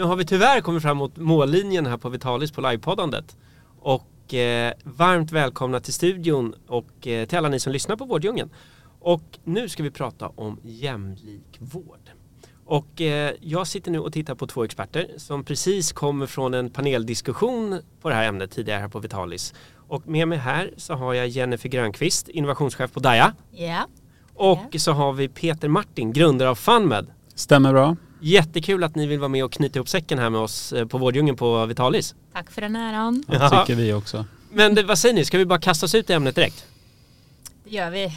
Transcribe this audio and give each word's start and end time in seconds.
Nu 0.00 0.06
har 0.06 0.16
vi 0.16 0.24
tyvärr 0.24 0.60
kommit 0.60 0.82
fram 0.82 0.96
mot 0.96 1.16
mållinjen 1.16 1.86
här 1.86 1.96
på 1.96 2.08
Vitalis 2.08 2.52
på 2.52 2.60
livepoddandet. 2.60 3.36
Och 3.80 4.34
eh, 4.34 4.72
varmt 4.84 5.32
välkomna 5.32 5.80
till 5.80 5.92
studion 5.92 6.54
och 6.66 7.06
eh, 7.06 7.26
till 7.28 7.38
alla 7.38 7.48
ni 7.48 7.60
som 7.60 7.72
lyssnar 7.72 7.96
på 7.96 8.04
Vårddjungeln. 8.04 8.50
Och 9.00 9.22
nu 9.44 9.68
ska 9.68 9.82
vi 9.82 9.90
prata 9.90 10.28
om 10.28 10.60
jämlik 10.62 11.56
vård. 11.58 12.10
Och 12.64 13.00
eh, 13.00 13.32
jag 13.40 13.66
sitter 13.66 13.90
nu 13.90 13.98
och 13.98 14.12
tittar 14.12 14.34
på 14.34 14.46
två 14.46 14.64
experter 14.64 15.06
som 15.16 15.44
precis 15.44 15.92
kommer 15.92 16.26
från 16.26 16.54
en 16.54 16.70
paneldiskussion 16.70 17.80
på 18.02 18.08
det 18.08 18.14
här 18.14 18.28
ämnet 18.28 18.50
tidigare 18.50 18.80
här 18.80 18.88
på 18.88 18.98
Vitalis. 18.98 19.54
Och 19.88 20.08
med 20.08 20.28
mig 20.28 20.38
här 20.38 20.70
så 20.76 20.94
har 20.94 21.14
jag 21.14 21.28
Jennifer 21.28 21.68
Grönqvist, 21.68 22.28
innovationschef 22.28 22.92
på 22.92 23.00
Daja. 23.00 23.32
Ja. 23.50 23.86
Och 24.34 24.58
Ja. 24.70 24.78
så 24.78 24.92
har 24.92 25.12
vi 25.12 25.28
Peter 25.28 25.68
Martin, 25.68 26.12
grundare 26.12 26.48
av 26.50 26.54
FunMed. 26.54 27.06
Stämmer 27.34 27.72
bra. 27.72 27.96
Jättekul 28.20 28.84
att 28.84 28.94
ni 28.94 29.06
vill 29.06 29.18
vara 29.18 29.28
med 29.28 29.44
och 29.44 29.52
knyta 29.52 29.78
ihop 29.78 29.88
säcken 29.88 30.18
här 30.18 30.30
med 30.30 30.40
oss 30.40 30.72
eh, 30.72 30.86
på 30.86 30.98
Vårddjungeln 30.98 31.36
på 31.36 31.66
Vitalis. 31.66 32.14
Tack 32.32 32.50
för 32.50 32.60
den 32.60 32.76
äran. 32.76 33.24
Det 33.28 33.36
Ja. 33.36 33.50
tycker 33.66 33.74
vi 33.82 33.92
också. 33.92 34.24
Men 34.52 34.74
det, 34.74 34.82
vad 34.82 34.98
säger 34.98 35.14
ni, 35.14 35.24
ska 35.24 35.38
vi 35.38 35.46
bara 35.46 35.58
kasta 35.60 35.86
oss 35.86 35.94
ut 35.94 36.10
i 36.10 36.12
ämnet 36.12 36.34
direkt? 36.34 36.66
Det 37.64 37.70
gör 37.70 37.90
vi. 37.90 38.12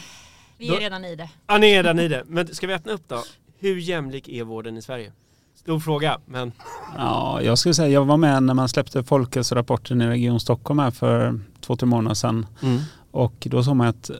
Vi 0.58 0.68
Då- 0.68 0.74
är 0.74 0.80
redan 0.80 1.04
i 1.04 1.16
det. 1.16 1.28
Ja, 1.46 1.58
ni 1.58 1.70
är 1.72 1.82
redan 1.82 1.98
i 1.98 2.08
det. 2.08 2.22
Men 2.26 2.54
ska 2.54 2.66
vi 2.66 2.74
öppna 2.74 2.92
upp 2.92 3.02
då? 3.08 3.22
Hur 3.58 3.76
jämlik 3.76 4.28
är 4.28 4.44
vården 4.44 4.76
i 4.76 4.82
Sverige? 4.82 5.12
Stor 5.56 5.80
fråga, 5.80 6.18
men 6.26 6.52
Ja, 6.96 7.42
jag 7.42 7.58
skulle 7.58 7.74
säga, 7.74 7.88
jag 7.88 8.04
var 8.04 8.16
med 8.16 8.42
när 8.42 8.54
man 8.54 8.68
släppte 8.68 9.04
folkhälsorapporten 9.04 10.02
i 10.02 10.06
Region 10.06 10.40
Stockholm 10.40 10.78
här 10.78 10.90
för 10.90 11.40
två, 11.60 11.76
tre 11.76 11.86
månader 11.86 12.14
sedan. 12.14 12.46
Och 13.10 13.34
då 13.40 13.62
såg 13.64 13.76
man 13.76 13.86
att 13.86 14.10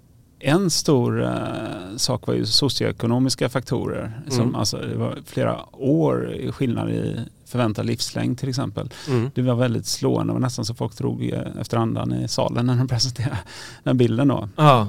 en 0.45 0.71
stor 0.71 1.23
eh, 1.23 1.97
sak 1.97 2.27
var 2.27 2.35
ju 2.35 2.47
socioekonomiska 2.47 3.49
faktorer. 3.49 4.21
Som, 4.29 4.41
Mm. 4.43 4.55
alltså, 4.55 4.77
det 4.77 4.97
var 4.97 5.19
flera 5.27 5.61
år 5.73 6.33
i 6.35 6.53
skillnad 6.53 6.91
i 6.91 7.21
förväntad 7.47 7.87
livslängd 7.87 8.39
till 8.39 8.49
exempel. 8.49 8.91
mm. 9.09 9.31
Det 9.35 9.43
var 9.43 9.55
väldigt 9.55 9.87
slående. 9.87 10.31
Det 10.31 10.35
var 10.35 10.41
nästan 10.41 10.65
så 10.65 10.75
folk 10.75 10.97
drog 10.99 11.29
eh, 11.29 11.41
efter 11.61 11.77
andan 11.77 12.13
i 12.13 12.29
salen 12.29 12.67
när 12.67 12.77
de 12.77 12.89
presenterade 12.89 13.39
den 13.83 13.97
bilden 13.99 14.29
då. 14.29 14.49
ja. 14.57 14.89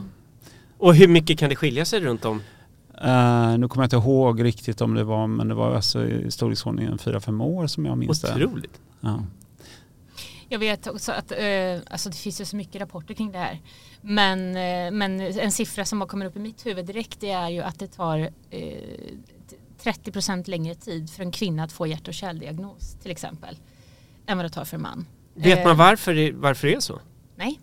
Och 0.77 0.95
hur 0.95 1.07
mycket 1.07 1.39
kan 1.39 1.49
det 1.49 1.55
skilja 1.55 1.85
sig 1.85 1.99
runt 1.99 2.25
om? 2.25 2.41
Eh, 3.03 3.57
nu 3.57 3.67
kommer 3.67 3.83
jag 3.83 3.85
inte 3.85 3.95
ihåg 3.95 4.43
riktigt 4.43 4.81
om 4.81 4.93
det 4.93 5.03
var, 5.03 5.27
men 5.27 5.47
det 5.47 5.53
var 5.53 5.75
alltså 5.75 6.05
i 6.07 6.31
storleksordningen 6.31 6.97
4-5 6.97 7.43
år 7.43 7.67
som 7.67 7.85
jag 7.85 7.97
minns 7.97 8.21
det. 8.21 8.35
Otroligt. 8.45 8.79
Ja. 9.01 9.19
Jag 10.49 10.59
vet 10.59 10.87
också 10.87 11.11
att 11.11 11.31
eh, 11.31 11.37
alltså 11.91 12.09
det 12.09 12.15
finns 12.15 12.41
ju 12.41 12.45
så 12.45 12.55
mycket 12.55 12.81
rapporter 12.81 13.13
kring 13.13 13.31
det 13.31 13.37
här. 13.37 13.61
Men, 14.01 14.39
eh, 14.55 14.91
men 14.91 15.21
en 15.21 15.51
siffra 15.51 15.85
som 15.85 15.99
bara 15.99 16.09
kommer 16.09 16.25
upp 16.25 16.35
i 16.35 16.39
mitt 16.39 16.65
huvud 16.65 16.85
direkt 16.85 17.19
det 17.19 17.31
är 17.31 17.49
ju 17.49 17.61
att 17.61 17.79
det 17.79 17.87
tar 17.87 18.29
eh, 18.49 18.59
30% 19.83 20.49
längre 20.49 20.75
tid 20.75 21.09
för 21.09 21.23
en 21.23 21.31
kvinna 21.31 21.63
att 21.63 21.71
få 21.71 21.87
hjärt 21.87 22.07
och 22.07 22.13
kärldiagnos 22.13 22.95
till 23.01 23.11
exempel. 23.11 23.57
Än 24.27 24.37
vad 24.37 24.45
det 24.45 24.49
tar 24.49 24.65
för 24.65 24.75
en 24.77 24.81
man. 24.81 25.05
Vet 25.33 25.57
Eh, 25.59 25.63
man 25.67 25.77
varför 25.77 26.13
det, 26.13 26.31
varför 26.31 26.67
det 26.67 26.73
är 26.75 26.79
så? 26.79 26.99
Nej. 27.35 27.59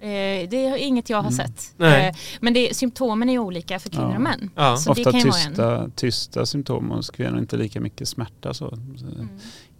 Eh, 0.00 0.48
det 0.48 0.66
är 0.66 0.76
inget 0.76 1.10
jag 1.10 1.16
har 1.16 1.22
Mm. 1.32 1.32
sett. 1.32 1.74
Nej. 1.76 2.08
Eh, 2.08 2.14
men 2.40 2.54
det, 2.54 2.76
symptomen 2.76 3.28
är 3.28 3.32
ju 3.32 3.38
olika 3.38 3.78
för 3.78 3.90
kvinnor 3.90 4.08
Ja. 4.10 4.14
och 4.16 4.20
män. 4.22 4.50
Ja. 4.54 4.76
Så 4.76 4.92
det 4.94 5.00
Ofta 5.00 5.10
kan 5.12 5.20
ju 5.20 5.28
vara 5.30 5.40
en. 5.40 5.50
tysta, 5.50 5.90
tysta 5.96 6.46
symptom 6.46 6.90
hos 6.90 7.10
kvinnor, 7.10 7.38
inte 7.38 7.56
lika 7.56 7.80
mycket 7.80 8.08
smärta. 8.08 8.54
Så, 8.54 8.70
så 8.96 9.04
Mm. 9.06 9.28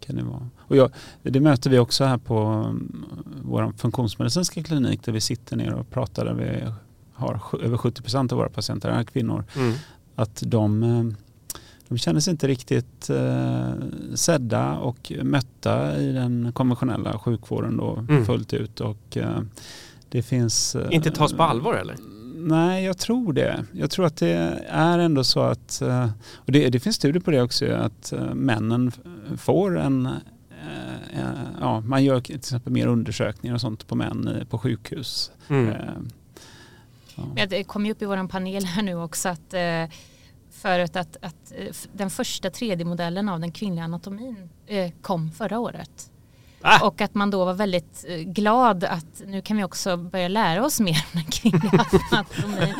Kan 0.01 0.17
det, 0.17 0.23
vara. 0.23 0.49
Och 0.59 0.77
jag, 0.77 0.91
det 1.23 1.41
möter 1.41 1.71
vi 1.71 1.79
också 1.79 2.05
här 2.05 2.19
på 2.19 2.39
um, 2.41 3.07
vår 3.43 3.73
funktionsmedicinska 3.77 4.63
klinik 4.63 5.05
där 5.05 5.13
vi 5.13 5.21
sitter 5.21 5.57
ner 5.57 5.75
och 5.75 5.91
pratar. 5.91 6.25
Där 6.25 6.35
vi 6.35 6.73
har 7.13 7.41
över 7.63 7.77
70 7.77 8.03
procent 8.03 8.33
av 8.33 8.39
våra 8.39 8.49
patienter 8.49 8.89
är 8.89 9.05
kvinnor. 9.05 9.45
Mm. 9.57 9.75
Att 10.15 10.43
de, 10.47 10.83
eh, 10.83 11.05
de 11.89 11.99
känner 11.99 12.21
sig 12.21 12.31
inte 12.31 12.49
riktigt 12.49 13.11
eh, 13.11 13.71
sedda 14.15 14.79
och 14.79 15.13
mötta 15.23 15.99
i 15.99 16.13
den 16.13 16.53
konventionella 16.53 17.19
sjukvården 17.19 17.77
då 17.77 18.05
Mm. 18.09 18.25
fullt 18.25 18.53
ut. 18.55 18.81
Och, 18.81 19.17
eh, 19.17 19.41
det 20.09 20.23
finns, 20.23 20.75
eh, 20.75 20.87
Inte 20.91 21.11
tas 21.11 21.33
på 21.33 21.43
allvar 21.43 21.75
eller? 21.75 21.97
Nej, 22.41 22.85
jag 22.85 22.99
tror 22.99 23.33
det. 23.33 23.65
Jag 23.73 23.91
tror 23.91 24.07
att 24.07 24.17
det 24.17 24.59
är 24.69 24.99
ändå 24.99 25.25
så 25.25 25.41
att, 25.41 25.83
eh, 25.83 26.09
och 26.35 26.53
det, 26.53 26.69
det 26.69 26.81
finns 26.81 26.97
studier 26.97 27.23
på 27.23 27.31
det 27.31 27.43
också, 27.43 27.73
att 27.73 28.13
männen 28.35 28.93
får 29.37 29.79
en, 29.79 30.07
eh, 30.07 31.21
eh, 31.21 31.31
ja, 31.61 31.81
man 31.81 32.05
gör 32.05 32.21
till 32.21 32.37
exempel 32.37 32.73
mer 32.73 32.87
undersökningar 32.87 33.55
och 33.55 33.61
sånt 33.61 33.87
på 33.87 33.95
män 33.95 34.47
på 34.51 34.59
sjukhus. 34.59 35.31
Mm. 35.49 35.69
Eh, 35.69 35.95
ja. 37.17 37.25
Men 37.35 37.49
Det 37.49 37.65
kom 37.65 37.87
ju 37.87 37.93
upp 37.93 38.03
i 38.03 38.07
vår 38.07 38.29
panel 38.29 38.65
här 38.65 38.83
nu 38.83 38.95
också 38.95 39.29
att 39.29 39.55
eh, 39.55 39.85
förut 40.51 40.97
att, 40.97 41.17
att 41.23 41.53
eh, 41.57 41.75
den 41.93 42.11
första 42.11 42.49
3D-modellen 42.49 43.29
av 43.29 43.41
den 43.41 43.53
kvinnliga 43.53 43.85
anatomin 43.85 44.49
eh, 44.67 44.93
kom 45.03 45.31
förra 45.31 45.59
året. 45.59 46.11
Ah. 46.63 46.87
Och 46.87 47.01
att 47.01 47.15
man 47.15 47.31
då 47.31 47.45
var 47.45 47.55
väldigt 47.55 48.05
eh, 48.09 48.17
glad 48.17 48.85
att 48.85 49.23
nu 49.27 49.43
kan 49.43 49.57
vi 49.57 49.65
också 49.65 49.97
börja 49.97 50.29
lära 50.29 50.65
oss 50.65 50.81
mer 50.81 51.05
om 51.13 51.21
den 51.21 51.25
kvinnliga 51.25 51.71
anatomin. 52.13 52.75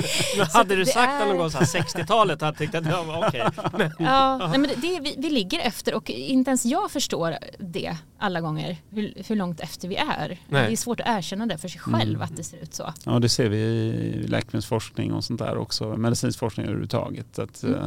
Hade 0.53 0.77
du 0.77 0.85
sagt 0.87 1.23
är- 1.23 1.27
någon 1.27 1.37
gång 1.37 1.51
så 1.51 1.59
här 1.59 1.65
60-talet 1.65 2.41
hade 2.41 2.51
jag 2.53 2.59
tyckt 2.59 2.75
att 2.75 2.85
det 2.85 2.91
var 2.91 3.29
okej. 3.29 3.45
Men- 3.79 3.93
Ja, 4.07 4.39
nej, 4.39 4.59
men 4.59 4.63
det, 4.77 5.01
vi, 5.01 5.15
vi 5.19 5.31
ligger 5.31 5.61
efter 5.61 5.95
och 5.95 6.11
inte 6.11 6.51
ens 6.51 6.65
jag 6.65 6.91
förstår 6.91 7.39
det 7.59 7.97
alla 8.19 8.41
gånger, 8.41 8.77
hur, 8.91 9.13
hur 9.29 9.37
långt 9.37 9.61
efter 9.61 9.89
vi 9.89 9.97
är. 9.97 10.39
Nej. 10.49 10.67
Det 10.67 10.73
är 10.73 10.77
svårt 10.77 11.01
att 11.01 11.07
erkänna 11.19 11.47
det 11.47 11.59
för 11.59 11.69
sig 11.69 11.81
själv 11.81 12.11
Mm. 12.11 12.23
att 12.23 12.37
det 12.37 12.45
ser 12.45 12.57
ut 12.63 12.75
så. 12.75 12.93
ja, 13.05 13.19
det 13.19 13.29
ser 13.29 13.49
vi 13.49 13.59
i 13.59 14.27
läkemedelsforskning 14.29 15.13
och 15.13 15.25
sånt 15.25 15.39
där 15.39 15.57
också, 15.59 15.97
medicinsk 15.97 16.39
forskning 16.39 16.67
överhuvudtaget. 16.67 17.39
Att, 17.39 17.63
Mm. 17.63 17.75
eh, 17.75 17.87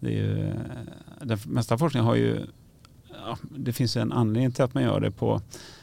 det 0.00 0.08
är 0.08 0.12
ju, 0.12 0.54
den 1.22 1.38
mesta 1.46 1.78
forskningen 1.78 2.06
har 2.06 2.14
ju, 2.14 2.46
ja, 3.26 3.36
det 3.50 3.72
finns 3.72 3.96
en 3.96 4.12
anledning 4.12 4.52
till 4.52 4.64
att 4.64 4.74
man 4.74 4.82
gör 4.82 5.00
det 5.00 5.10
på 5.10 5.40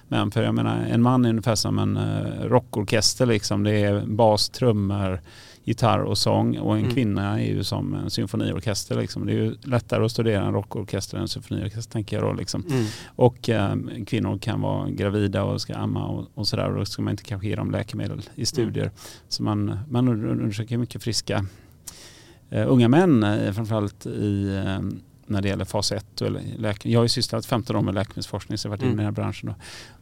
män. 0.07 0.31
För 0.31 0.43
jag 0.43 0.55
menar, 0.55 0.85
en 0.85 1.01
man 1.01 1.25
är 1.25 1.29
ungefär 1.29 1.55
som 1.55 1.79
en 1.79 1.97
eh, 1.97 2.43
rockorkester 2.43 3.25
liksom. 3.25 3.63
Det 3.63 3.75
är 3.81 4.05
bas, 4.05 4.49
trummor, 4.49 5.21
gitarr 5.63 5.99
och 5.99 6.17
sång. 6.17 6.57
Och 6.57 6.73
en 6.73 6.79
Mm. 6.79 6.93
kvinna 6.93 7.39
är 7.41 7.45
ju 7.45 7.63
som 7.63 7.93
en 7.93 8.09
symfoniorkester 8.09 8.95
liksom. 8.95 9.25
Det 9.25 9.31
är 9.31 9.35
ju 9.35 9.55
lättare 9.63 10.05
att 10.05 10.11
studera 10.11 10.45
en 10.45 10.53
rockorkester 10.53 11.17
än 11.17 11.21
en 11.21 11.27
symfoniorkester 11.27 11.91
tänker 11.91 12.17
jag 12.17 12.25
då 12.25 12.33
liksom. 12.33 12.65
Mm. 12.71 12.85
Och 13.05 13.49
eh, 13.49 13.75
kvinnor 14.07 14.37
kan 14.37 14.61
vara 14.61 14.89
gravida 14.89 15.43
och 15.43 15.61
ska 15.61 15.75
amma 15.75 16.05
och, 16.05 16.25
och 16.33 16.47
sådär. 16.47 16.69
Och 16.69 16.75
då 16.77 16.85
ska 16.85 17.01
man 17.01 17.11
inte 17.11 17.23
kanske 17.23 17.47
ge 17.47 17.55
dem 17.55 17.71
läkemedel 17.71 18.21
i 18.35 18.45
studier. 18.45 18.91
Så 19.29 19.43
man, 19.43 19.79
man 19.89 20.07
undersöker 20.07 20.77
mycket 20.77 21.03
friska 21.03 21.45
eh, 22.49 22.71
unga 22.71 22.87
män, 22.87 23.23
eh, 23.23 23.53
framförallt 23.53 24.05
i, 24.05 24.63
när 25.31 25.41
det 25.41 25.47
gäller 25.47 25.65
fas 25.65 25.91
1. 25.91 26.21
Och 26.21 26.31
läke- 26.57 26.89
jag 26.89 26.99
har 26.99 27.05
ju 27.05 27.09
sysslat 27.09 27.45
15 27.45 27.75
år 27.75 27.81
med 27.81 27.93
läkemedelsforskning 27.93 28.57
så 28.57 28.67
jag 28.67 28.71
har 28.71 28.77
varit 28.77 28.83
inne 28.83 28.93
i 28.93 28.95
den 28.95 29.05
här 29.05 29.11
branschen. 29.11 29.53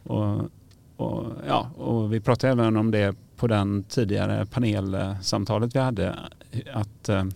Då. 0.04 0.14
Och, 0.14 0.50
och, 1.08 1.26
ja, 1.48 1.70
och 1.78 2.14
vi 2.14 2.20
pratade 2.20 2.54
även 2.54 2.78
om 2.78 2.92
det 2.92 3.16
på 3.38 3.48
den 3.48 3.84
tidigare 3.84 4.46
panelsamtalet 4.46 5.76
vi 5.76 5.80
hade. 5.80 6.16
Att 6.74 7.10
eh, 7.10 7.24
till 7.24 7.34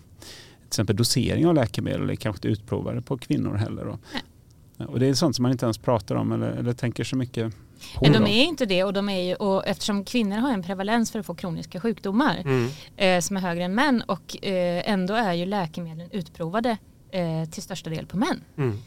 exempel 0.67 0.95
dosering 0.95 1.47
av 1.47 1.53
läkemedel 1.55 2.09
är 2.09 2.15
kanske 2.15 2.37
inte 2.37 2.47
utprovade 2.47 3.01
på 3.01 3.17
kvinnor 3.17 3.55
heller. 3.55 3.85
Då. 3.85 3.97
Och 4.85 4.99
det 4.99 5.05
är 5.07 5.13
sånt 5.13 5.35
som 5.35 5.43
man 5.43 5.51
inte 5.51 5.65
ens 5.65 5.77
pratar 5.77 6.15
om 6.15 6.31
eller, 6.31 6.47
eller 6.47 6.73
tänker 6.73 7.03
så 7.03 7.15
mycket 7.15 7.53
på. 7.95 8.01
Men 8.01 8.11
de 8.13 8.23
är 8.23 8.43
inte 8.43 8.65
det 8.65 8.83
och, 8.83 8.93
de 8.93 9.09
är 9.09 9.21
ju, 9.21 9.35
och 9.35 9.67
eftersom 9.67 10.05
kvinnor 10.05 10.35
har 10.37 10.53
en 10.53 10.63
prevalens 10.63 11.11
för 11.11 11.19
att 11.19 11.25
få 11.25 11.35
kroniska 11.35 11.79
sjukdomar 11.79 12.37
Mm. 12.45 12.69
eh, 12.97 13.19
som 13.21 13.37
är 13.37 13.41
högre 13.41 13.63
än 13.63 13.75
män 13.75 14.03
och 14.07 14.43
eh, 14.45 14.89
ändå 14.91 15.13
är 15.13 15.33
ju 15.33 15.45
läkemedlen 15.45 16.09
utprovade 16.11 16.77
eh, 17.13 17.49
till 17.49 17.63
största 17.63 17.89
del 17.89 18.05
på 18.05 18.17
män. 18.17 18.43
Mm. 18.57 18.77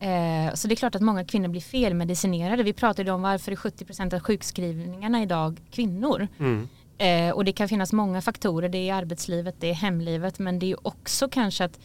Eh, 0.00 0.54
så 0.54 0.68
det 0.68 0.74
är 0.74 0.76
klart 0.76 0.94
att 0.94 1.02
många 1.02 1.24
kvinnor 1.24 1.48
blir 1.48 1.60
felmedicinerade. 1.60 2.62
Vi 2.62 2.72
pratade 2.72 3.12
om 3.12 3.22
varför 3.22 3.52
är 3.52 3.56
70% 3.56 4.14
av 4.14 4.20
sjukskrivningarna 4.20 5.22
idag 5.22 5.60
kvinnor. 5.70 6.28
Mm. 6.38 6.68
Eh, 6.98 7.34
och 7.34 7.44
det 7.44 7.52
kan 7.52 7.68
finnas 7.68 7.92
många 7.92 8.20
faktorer. 8.22 8.68
Det 8.68 8.88
är 8.88 8.94
arbetslivet, 8.94 9.54
det 9.60 9.70
är 9.70 9.74
hemlivet 9.74 10.38
men 10.38 10.58
det 10.58 10.72
är 10.72 10.86
också 10.86 11.28
kanske 11.28 11.64
att 11.64 11.78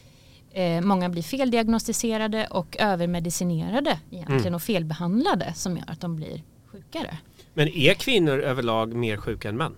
eh, 0.52 0.82
många 0.82 1.10
blir 1.10 1.24
feldiagnostiserade 1.24 2.48
och 2.48 2.78
övermedicinerade 2.80 4.00
egentligen 4.12 4.42
Mm. 4.42 4.56
och 4.56 4.62
felbehandlade 4.62 5.54
som 5.56 5.78
gör 5.78 5.84
att 5.88 6.02
de 6.02 6.16
blir 6.16 6.44
sjukare. 6.72 7.18
Men 7.54 7.68
är 7.68 7.94
kvinnor 7.94 8.40
överlag 8.40 8.94
mer 8.94 9.18
sjuka 9.18 9.50
än 9.50 9.58
män? 9.58 9.76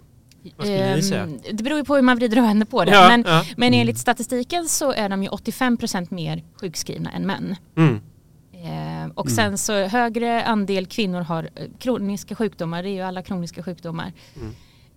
Vad 0.57 0.68
skulle 0.68 0.86
ni 0.86 0.94
Ehm, 0.94 1.01
säga? 1.01 1.30
Det 1.54 1.63
beror 1.63 1.78
ju 1.80 1.86
på 1.86 1.95
hur 1.95 2.01
man 2.01 2.18
vrider 2.18 2.38
och 2.40 2.44
vänder 2.44 2.66
på 2.66 2.86
det. 2.86 2.92
Ja, 2.92 3.07
men, 3.10 3.24
ja. 3.28 3.45
men 3.57 3.74
enligt 3.74 3.98
statistiken 3.98 4.66
så 4.69 4.92
är 4.92 5.10
de 5.10 5.24
ju 5.24 5.30
85% 5.30 6.07
mer 6.13 6.44
sjukskrivna 6.62 7.12
än 7.12 7.25
män. 7.28 7.56
Mm. 7.78 8.00
Eh, 8.54 9.12
och 9.16 9.25
Mm. 9.25 9.36
sen 9.36 9.57
så 9.57 9.74
högre 9.88 10.44
andel 10.44 10.86
kvinnor 10.86 11.22
har 11.22 11.44
eh, 11.56 11.66
kroniska 11.80 12.36
sjukdomar, 12.36 12.84
det 12.84 12.90
är 12.90 12.94
ju 12.94 13.01
alla 13.01 13.22
kroniska 13.22 13.63
sjukdomar. 13.63 14.13
Mm. 14.36 14.54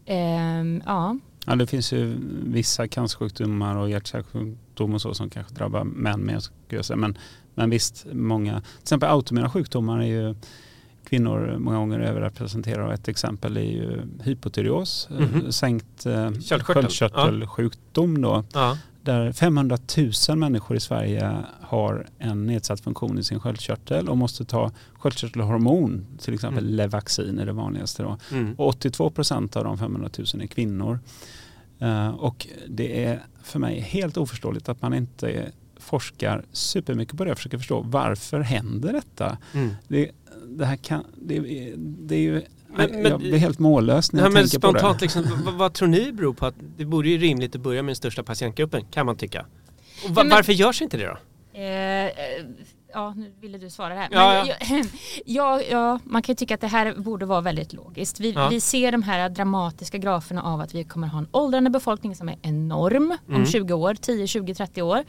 Ehm, 0.07 0.83
ja, 0.87 1.19
Ja, 1.49 1.57
det 1.57 1.67
finns 1.67 1.93
ju 1.93 2.17
vissa 2.45 2.89
cancersjukdomar 2.89 3.77
och 3.77 3.91
hjärt-kärlsjukdom 3.91 4.95
och 4.95 5.03
så 5.03 5.15
som 5.15 5.31
kanske 5.31 5.55
drabbar 5.55 5.85
män 5.85 6.27
mer. 6.27 6.39
skulle 6.39 6.59
jag 6.69 6.85
säga. 6.85 6.97
Men, 6.97 7.19
men 7.55 7.71
visst, 7.71 8.07
många, 8.13 8.61
till 8.61 8.83
exempel 8.83 9.09
autoimmuna 9.09 9.51
sjukdomar 9.51 9.99
är 9.99 10.07
ju 10.07 10.35
kvinnor 11.09 11.57
många 11.59 11.77
gånger 11.77 12.01
överrepresenterade 12.01 12.85
och 12.87 12.93
ett 12.93 13.09
exempel 13.09 13.57
är 13.57 13.61
ju 13.61 14.01
hypotyreos, 14.23 15.09
eh, 15.11 15.17
Mhm. 15.19 15.53
sänkt 15.53 16.07
eh, 16.07 16.33
Köldkörtel. 16.33 16.89
sköldkörtelsjukdom 16.89 18.23
då. 18.23 18.45
Ja. 18.53 18.79
Där 19.03 19.33
500 19.33 19.79
000 20.29 20.39
människor 20.39 20.77
i 20.77 20.81
Sverige 20.81 21.37
har 21.61 22.07
en 22.19 22.47
nedsatt 22.47 22.81
funktion 22.81 23.19
i 23.19 23.25
sin 23.25 23.41
sköldkörtel 23.41 24.09
och 24.09 24.17
måste 24.17 24.45
ta 24.45 24.71
sköldkörtelhormon, 24.95 26.07
till 26.19 26.35
exempel 26.35 26.65
Mm. 26.65 26.77
Levaxin 26.77 27.39
är 27.39 27.47
det 27.47 27.53
vanligaste 27.53 28.03
då. 28.03 28.19
Mm. 28.31 28.55
Och 28.55 28.69
82 28.69 29.11
procent 29.11 29.57
av 29.57 29.65
de 29.65 29.79
500 29.79 30.11
000 30.19 30.43
är 30.43 30.47
kvinnor. 30.47 30.99
Eh, 31.79 32.09
och 32.09 32.47
det 32.69 33.05
är 33.05 33.23
för 33.43 33.59
mig 33.59 33.81
helt 33.81 34.17
oförståeligt 34.17 34.69
att 34.69 34.83
man 34.83 34.95
inte 34.95 35.47
forskar 35.81 36.45
supermycket 36.53 37.17
på 37.19 37.25
det 37.25 37.31
och 37.31 37.37
försöker 37.37 37.59
förstå 37.59 37.81
varför 37.81 38.41
händer 38.41 38.93
detta? 38.93 39.39
Mm. 39.55 39.71
Det, 39.89 40.11
det 40.49 40.65
här 40.67 40.77
kan, 40.77 41.05
det, 41.23 41.37
är- 41.37 41.75
det 41.79 42.15
är 42.15 42.19
ju, 42.21 42.43
Men- 42.77 42.91
men- 42.91 43.05
jag 43.11 43.21
blir 43.21 43.37
helt 43.39 43.59
mållös 43.59 44.13
när 44.13 44.21
Ja, 44.21 44.27
jag 44.27 44.33
men 44.33 44.43
tänker 44.43 44.59
på 44.59 44.73
det. 44.73 44.79
spontant, 44.79 45.01
liksom, 45.01 45.25
vad, 45.45 45.55
vad 45.55 45.73
tror 45.73 45.89
ni 45.89 46.13
beror 46.13 46.35
på 46.35 46.47
att 46.47 46.55
det 46.77 46.85
borde 46.85 47.09
ju 47.09 47.19
rimligt 47.19 47.55
att 47.55 47.61
börja 47.61 47.83
med 47.83 47.89
den 47.91 47.97
största 47.97 48.23
patientgruppen, 48.23 48.85
kan 48.91 49.07
man 49.07 49.17
tycka. 49.17 49.47
Och 50.05 50.11
va, 50.11 50.23
men- 50.23 50.29
Varför 50.31 50.53
görs 50.53 50.83
inte 50.83 50.97
det 50.97 51.07
då? 51.07 51.17
Eh, 51.59 52.05
eh, 52.07 52.11
ja, 52.93 53.15
nu 53.17 53.33
ville 53.41 53.59
du 53.59 53.71
svara 53.71 53.95
här. 53.95 54.09
Ja, 54.11 54.45
Men, 54.69 54.79
ja. 54.79 54.85
Ja, 55.27 55.63
ja, 55.71 55.99
man 56.05 56.23
kan 56.23 56.33
ju 56.33 56.37
tycka 56.37 56.55
att 56.55 56.61
det 56.61 56.67
här 56.67 56.95
borde 56.97 57.27
vara 57.27 57.41
väldigt 57.41 57.73
logiskt. 57.73 58.21
Vi, 58.21 58.31
Ja. 58.33 58.49
vi 58.49 58.61
ser 58.61 58.93
de 58.93 59.03
här 59.03 59.29
dramatiska 59.29 59.99
graferna 59.99 60.43
av 60.43 60.61
att 60.61 60.75
vi 60.75 60.85
kommer 60.85 61.07
ha 61.09 61.19
en 61.19 61.29
åldrande 61.31 61.71
befolkning 61.71 62.17
som 62.17 62.29
är 62.29 62.37
enorm 62.43 63.15
Mm. 63.29 63.41
om 63.41 63.47
20 63.47 63.75
år, 63.75 63.95
10, 63.95 64.27
20, 64.27 64.55
30 64.55 64.83
år. 64.83 65.05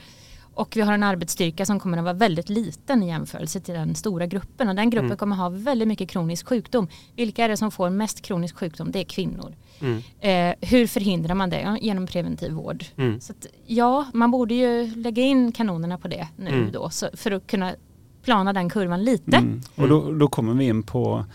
Och 0.58 0.78
vi 0.78 0.82
har 0.82 0.94
en 0.94 1.04
arbetsstyrka 1.04 1.66
som 1.66 1.80
kommer 1.80 1.98
att 1.98 2.04
vara 2.04 2.14
väldigt 2.14 2.50
liten 2.50 3.04
i 3.04 3.08
jämförelse 3.08 3.60
till 3.60 3.74
den 3.74 3.96
stora 3.96 4.26
gruppen. 4.26 4.70
Och 4.70 4.76
den 4.76 4.90
gruppen 4.90 5.06
Mm. 5.06 5.18
kommer 5.18 5.36
ha 5.36 5.50
väldigt 5.50 5.88
mycket 5.88 6.10
kronisk 6.10 6.48
sjukdom. 6.48 6.88
Vilka 7.16 7.44
är 7.46 7.50
det 7.50 7.58
som 7.58 7.72
får 7.72 7.90
mest 7.90 8.22
kronisk 8.22 8.58
sjukdom? 8.58 8.92
Det 8.92 9.00
är 9.00 9.04
kvinnor. 9.04 9.56
Mm. 9.80 10.02
Eh, 10.20 10.70
hur 10.70 10.88
förhindrar 10.88 11.36
man 11.36 11.50
det? 11.50 11.78
Genom 11.82 12.08
preventiv 12.08 12.52
vård. 12.52 12.86
Mm. 12.98 13.20
Så 13.22 13.32
att, 13.34 13.46
ja, 13.66 14.06
man 14.14 14.32
borde 14.32 14.54
ju 14.54 14.96
lägga 14.96 15.24
in 15.24 15.52
kanonerna 15.52 15.98
på 15.98 16.08
det 16.08 16.28
nu 16.36 16.50
Mm. 16.50 16.72
då 16.72 16.90
så, 16.90 17.08
för 17.14 17.32
att 17.32 17.48
kunna 17.48 17.76
plana 18.24 18.54
den 18.54 18.70
kurvan 18.70 19.04
lite. 19.04 19.38
Mm. 19.38 19.62
Och 19.76 19.88
då, 19.88 20.12
då 20.12 20.28
kommer 20.28 20.54
vi 20.54 20.66
in 20.66 20.84
på 20.84 21.26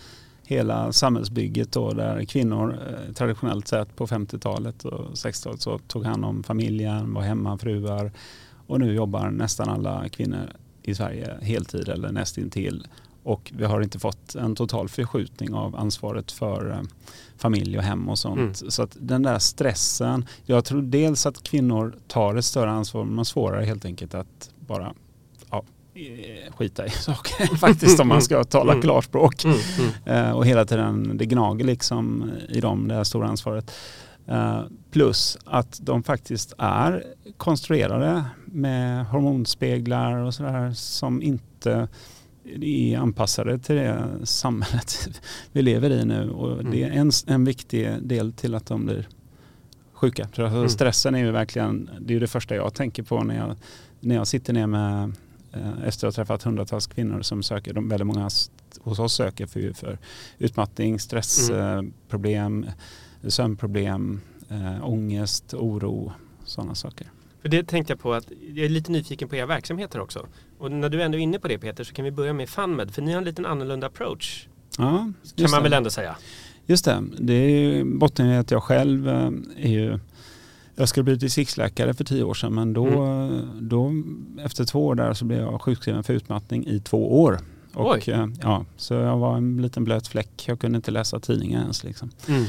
hela 0.45 0.91
samhällsbygget 0.91 1.71
då 1.71 1.93
där 1.93 2.25
kvinnor 2.25 2.79
eh, 2.87 3.13
traditionellt 3.13 3.67
sett 3.67 3.95
på 3.95 4.07
50-talet 4.07 4.85
och 4.85 5.11
60-talet 5.13 5.61
så 5.61 5.77
tog 5.77 6.05
hand 6.05 6.25
om 6.25 6.43
familjen, 6.43 7.13
var 7.13 7.21
hemmafruar 7.21 8.11
och 8.67 8.79
nu 8.79 8.93
jobbar 8.93 9.29
nästan 9.29 9.69
alla 9.69 10.09
kvinnor 10.09 10.49
i 10.83 10.95
Sverige 10.95 11.37
heltid 11.41 11.89
eller 11.89 12.11
nästintill. 12.11 12.87
Och 13.23 13.51
vi 13.55 13.65
har 13.65 13.81
inte 13.81 13.99
fått 13.99 14.35
en 14.35 14.55
total 14.55 14.89
förskjutning 14.89 15.53
av 15.53 15.75
ansvaret 15.75 16.31
för 16.31 16.71
eh, 16.71 16.81
familj 17.37 17.77
och 17.77 17.83
hem 17.83 18.09
och 18.09 18.19
sånt. 18.19 18.37
Mm. 18.61 18.71
Så 18.71 18.83
att 18.83 18.97
den 18.99 19.23
där 19.23 19.39
stressen, 19.39 20.25
jag 20.45 20.65
tror 20.65 20.81
dels 20.81 21.25
att 21.25 21.43
kvinnor 21.43 21.95
tar 22.07 22.35
ett 22.35 22.45
större 22.45 22.71
ansvar 22.71 23.05
men 23.05 23.25
svårare 23.25 23.65
helt 23.65 23.85
enkelt 23.85 24.13
att 24.15 24.49
bara 24.59 24.93
ja, 25.51 25.63
eh, 25.93 26.53
skita 26.53 26.85
i 26.85 26.89
saker 26.89 27.45
faktiskt 27.57 27.99
om 27.99 28.07
man 28.07 28.21
ska 28.21 28.43
tala 28.43 28.71
Mm. 28.71 28.81
klarspråk. 28.81 29.43
Mm. 29.45 29.57
Mm. 30.05 30.25
Eh, 30.25 30.31
och 30.31 30.45
hela 30.45 30.65
tiden, 30.65 31.17
det 31.17 31.25
gnager 31.25 31.65
liksom 31.65 32.31
i 32.49 32.59
dem, 32.61 32.87
det 32.87 32.95
här 32.95 33.03
stora 33.03 33.27
ansvaret. 33.27 33.71
Eh, 34.27 34.63
plus 34.91 35.37
att 35.45 35.79
de 35.83 36.03
faktiskt 36.03 36.53
är 36.57 37.03
konstruerade 37.37 38.25
med 38.45 39.05
hormonspeglar 39.05 40.17
och 40.17 40.33
sådär 40.33 40.71
som 40.73 41.21
inte 41.21 41.87
är 42.61 42.97
anpassade 42.97 43.59
till 43.59 43.75
det 43.75 44.09
samhället 44.23 45.09
vi 45.51 45.61
lever 45.61 45.89
i 45.89 46.05
nu. 46.05 46.29
Och 46.29 46.65
det 46.65 46.83
är 46.83 46.91
en, 46.91 47.11
en 47.27 47.45
viktig 47.45 47.89
del 48.01 48.33
till 48.33 48.55
att 48.55 48.65
de 48.65 48.85
blir 48.85 49.07
sjuka. 49.93 50.27
Mm. 50.37 50.69
Stressen 50.69 51.15
är 51.15 51.19
ju 51.19 51.31
verkligen, 51.31 51.89
det 51.99 52.15
är 52.15 52.19
det 52.19 52.27
första 52.27 52.55
jag 52.55 52.73
tänker 52.73 53.03
på 53.03 53.23
när 53.23 53.37
jag, 53.37 53.55
när 53.99 54.15
jag 54.15 54.27
sitter 54.27 54.53
ner 54.53 54.67
med 54.67 55.15
eh, 55.53 55.87
efter 55.87 56.07
att 56.07 56.15
ha 56.15 56.23
träffat 56.23 56.43
hundratals 56.43 56.87
kvinnor 56.87 57.21
som 57.21 57.43
söker, 57.43 57.73
de, 57.73 57.89
väldigt 57.89 58.07
många 58.07 58.29
hos 58.81 58.99
oss 58.99 59.13
söker 59.13 59.45
för, 59.45 59.73
för 59.73 59.97
utmattning, 60.37 60.99
stressproblem, 60.99 62.65
sömnproblem, 63.31 64.21
eh, 64.49 64.89
ångest, 64.89 65.53
oro, 65.53 66.11
sådana 66.45 66.75
saker. 66.75 67.07
För 67.41 67.49
det 67.49 67.63
tänkte 67.67 67.93
jag 67.93 67.99
på 67.99 68.13
att 68.13 68.27
jag 68.55 68.65
är 68.65 68.69
lite 68.69 68.91
nyfiken 68.91 69.29
på 69.29 69.35
era 69.35 69.45
verksamheter 69.45 69.99
också. 69.99 70.25
Och 70.57 70.71
när 70.71 70.89
du 70.89 71.01
ändå 71.01 71.17
är 71.17 71.21
inne 71.21 71.39
på 71.39 71.47
det 71.47 71.57
Peter 71.57 71.83
så 71.83 71.93
kan 71.93 72.05
vi 72.05 72.11
börja 72.11 72.33
med 72.33 72.49
FunMed 72.49 72.91
för 72.91 73.01
ni 73.01 73.11
har 73.11 73.17
en 73.17 73.23
liten 73.25 73.45
annorlunda 73.45 73.87
approach. 73.87 74.47
Ja, 74.77 75.11
Kan 75.35 75.51
man 75.51 75.51
det. 75.51 75.63
väl 75.63 75.73
ändå 75.73 75.89
säga. 75.89 76.15
Just 76.65 76.85
det, 76.85 77.03
det 77.19 77.33
är 77.33 77.49
ju 77.49 77.83
botten 77.97 78.25
i 78.29 78.37
att 78.37 78.51
jag 78.51 78.63
själv 78.63 79.07
eh, 79.09 79.31
är 79.57 79.69
ju 79.69 79.99
jag 80.75 80.89
skulle 80.89 81.03
bli 81.03 81.15
distriktsläkare 81.15 81.93
för 81.93 82.03
tio 82.03 82.23
år 82.23 82.33
sedan 82.33 82.53
men 82.53 82.73
då, 82.73 82.87
Mm. 82.87 83.47
då 83.69 83.91
efter 84.43 84.65
två 84.65 84.85
år 84.87 84.95
där 84.95 85.13
så 85.13 85.25
blev 85.25 85.39
jag 85.39 85.61
sjukskriven 85.61 86.03
för 86.03 86.13
utmattning 86.13 86.67
i 86.67 86.79
två 86.79 87.21
år. 87.23 87.39
Och, 87.73 87.91
Oj. 87.91 88.03
eh, 88.07 88.27
ja, 88.41 88.65
så 88.77 88.93
jag 88.93 89.17
var 89.17 89.37
en 89.37 89.61
liten 89.61 89.83
blöt 89.83 90.07
fläck, 90.07 90.43
jag 90.47 90.59
kunde 90.59 90.75
inte 90.75 90.91
läsa 90.91 91.19
tidningen 91.19 91.61
ens. 91.61 91.83
Liksom. 91.83 92.09
Mm. 92.27 92.43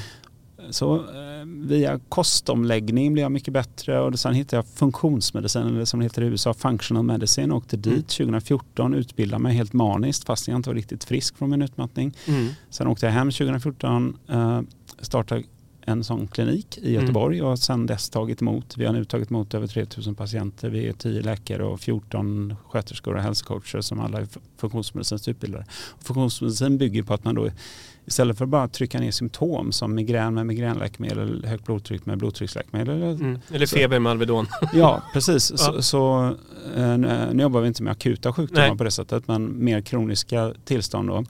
Så 0.70 0.94
eh, 0.96 1.46
via 1.46 2.00
kostomläggning 2.08 3.12
blev 3.12 3.22
jag 3.22 3.32
mycket 3.32 3.55
bättre 3.55 4.00
och 4.00 4.19
sen 4.19 4.34
hittade 4.34 4.56
jag 4.56 4.66
funktionsmedicin, 4.66 5.62
eller 5.66 5.84
som 5.84 6.00
det 6.00 6.05
heter 6.06 6.22
i 6.22 6.26
USA, 6.26 6.55
functional 6.55 7.02
medicine. 7.05 7.52
Åkte 7.55 7.76
Mm. 7.76 7.82
dit 7.96 8.08
2014, 8.08 8.94
utbildade 8.94 9.43
mig 9.43 9.55
helt 9.55 9.72
maniskt 9.72 10.25
fast 10.25 10.49
jag 10.49 10.56
inte 10.56 10.70
var 10.70 10.75
riktigt 10.75 11.05
frisk 11.05 11.37
från 11.38 11.50
min 11.50 11.62
utmattning. 11.62 12.14
Mm. 12.26 12.49
Sen 12.70 12.87
åkte 12.87 13.06
jag 13.06 13.12
hem 13.12 13.31
2014, 13.31 14.16
eh, 14.28 14.61
startade 15.00 15.42
en 15.87 16.04
sån 16.04 16.26
klinik 16.26 16.78
i 16.78 16.92
Göteborg 16.92 17.42
och 17.42 17.59
sen 17.59 17.87
dess 17.87 18.11
tagit 18.11 18.42
emot, 18.42 18.76
vi 18.76 18.85
har 18.87 18.92
nu 18.92 19.04
tagit 19.04 19.30
emot 19.30 19.54
över 19.54 19.66
3000 19.66 20.14
patienter. 20.14 20.71
Vi 20.71 20.88
är 20.88 20.92
10 20.92 21.23
läkare 21.23 21.64
och 21.64 21.80
14 21.80 22.56
sköterskor 22.68 23.14
och 23.14 23.23
hälsocoacher 23.23 23.80
som 23.80 24.00
alla 24.00 24.18
är 24.21 24.26
funktionsmedicinskt 24.56 25.28
utbildade. 25.28 25.64
Och 25.71 26.02
funktionsmedicin 26.02 26.78
bygger 26.78 27.02
på 27.02 27.14
att 27.14 27.25
man 27.25 27.35
då 27.35 27.49
istället 28.06 28.38
för 28.38 28.44
att 28.44 28.49
bara 28.49 28.68
trycka 28.68 29.00
ner 29.00 29.11
symptom 29.11 29.73
som 29.73 29.94
migrän 29.94 30.34
med 30.34 30.46
migränläkemedel, 30.46 31.44
högt 31.44 31.64
blodtryck 31.64 32.06
med 32.06 32.18
blodtrycksläkemedel. 32.18 32.96
eller- 33.02 33.11
Mm. 33.14 33.38
Eller 33.52 33.66
feber 33.66 33.99
med 33.99 34.11
Alvedon. 34.11 34.46
Ja, 34.75 35.02
precis. 35.12 35.50
Ja. 35.50 35.56
Så, 35.56 35.82
så, 35.82 36.25
eh, 36.76 36.99
nu, 36.99 37.28
nu 37.32 37.42
jobbar 37.42 37.61
vi 37.61 37.68
inte 37.68 37.82
med 37.82 37.90
akuta 37.90 38.32
sjukdomar 38.32 38.68
Nej. 38.68 38.78
på 38.78 38.84
det 38.84 38.90
sättet, 38.90 39.28
men 39.28 39.64
mer 39.64 39.80
kroniska 39.80 40.52
tillstånd 40.64 41.08
då. 41.08 41.25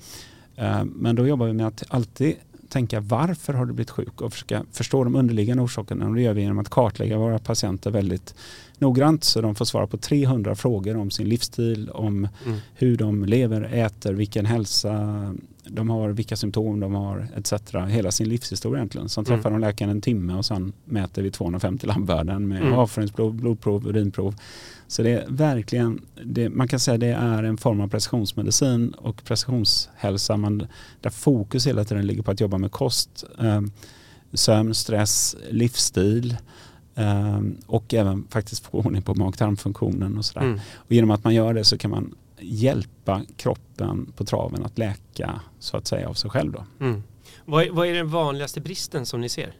Eh, 0.56 0.84
Men 0.84 1.16
då 1.16 1.26
jobbar 1.26 1.46
vi 1.46 1.52
med 1.52 1.66
att 1.66 1.82
alltid 1.88 2.34
tänka 2.68 3.00
varför 3.00 3.52
har 3.52 3.66
du 3.66 3.72
blivit 3.72 3.90
sjuk 3.90 4.20
och 4.20 4.32
försöka 4.32 4.64
förstå 4.72 5.04
de 5.04 5.14
underliggande 5.16 5.62
orsakerna. 5.62 6.06
Och 6.08 6.14
det 6.14 6.22
gör 6.22 6.32
vi 6.34 6.40
genom 6.40 6.58
att 6.58 6.68
kartlägga 6.70 7.18
våra 7.18 7.38
patienter 7.38 7.90
väldigt 7.90 8.34
noggrant 8.78 9.24
så 9.24 9.40
de 9.40 9.54
får 9.54 9.64
svara 9.64 9.86
på 9.86 9.96
300 9.96 10.54
frågor 10.54 10.96
om 10.96 11.10
sin 11.10 11.28
livsstil, 11.28 11.90
om 11.90 12.28
Mm. 12.46 12.58
hur 12.74 12.96
de 12.96 13.24
lever, 13.24 13.62
äter, 13.62 14.12
vilken 14.12 14.46
hälsa 14.46 15.34
de 15.68 15.90
har, 15.90 16.08
vilka 16.10 16.36
symptom 16.36 16.80
de 16.80 16.94
har 16.94 17.28
etc. 17.36 17.52
Hela 17.88 18.10
sin 18.10 18.28
livshistoria 18.28 18.78
egentligen. 18.78 19.08
Sen 19.08 19.24
träffar 19.24 19.50
Mm. 19.50 19.60
de 19.60 19.66
läkaren 19.66 19.90
en 19.90 20.00
timme 20.00 20.34
och 20.34 20.44
sen 20.46 20.72
mäter 20.84 21.22
vi 21.22 21.30
250 21.30 21.86
labbvärden 21.86 22.48
med 22.48 22.62
Mm. 22.62 22.72
avföringsprov, 22.72 23.34
blodprov, 23.34 23.86
urinprov. 23.88 24.34
Så 24.86 25.02
det 25.02 25.10
är 25.10 25.24
verkligen, 25.28 26.00
det, 26.24 26.48
man 26.48 26.68
kan 26.68 26.80
säga 26.80 26.98
det 26.98 27.06
är 27.12 27.42
en 27.42 27.56
form 27.56 27.80
av 27.80 27.88
precisionsmedicin 27.88 28.90
och 28.90 29.24
precisionshälsa 29.24 30.36
man, 30.36 30.66
där 31.00 31.10
fokus 31.10 31.66
hela 31.66 31.84
tiden 31.84 32.06
ligger 32.06 32.22
på 32.22 32.30
att 32.30 32.40
jobba 32.40 32.58
med 32.58 32.70
kost, 32.72 33.24
eh, 33.38 33.60
sömn, 34.32 34.74
stress, 34.74 35.36
livsstil 35.50 36.36
eh, 36.94 37.40
och 37.66 37.94
även 37.94 38.26
faktiskt 38.30 38.66
få 38.66 38.78
ordning 38.78 39.02
på 39.02 39.14
mag-tarmfunktionen 39.14 40.18
och 40.18 40.24
sådär. 40.24 40.46
Mm. 40.46 40.60
Och 40.74 40.92
genom 40.92 41.10
att 41.10 41.24
man 41.24 41.34
gör 41.34 41.54
det 41.54 41.64
så 41.64 41.78
kan 41.78 41.90
man 41.90 42.14
hjälpa 42.40 43.22
kroppen 43.36 44.12
på 44.16 44.24
traven 44.24 44.64
att 44.64 44.78
läka 44.78 45.40
så 45.58 45.76
att 45.76 45.86
säga 45.86 46.08
av 46.08 46.14
sig 46.14 46.30
själv 46.30 46.52
då. 46.52 46.64
Mm. 46.80 47.02
Vad, 47.44 47.64
är, 47.64 47.70
vad 47.70 47.86
är 47.86 47.94
den 47.94 48.08
vanligaste 48.08 48.60
bristen 48.60 49.06
som 49.06 49.20
ni 49.20 49.28
ser? 49.28 49.52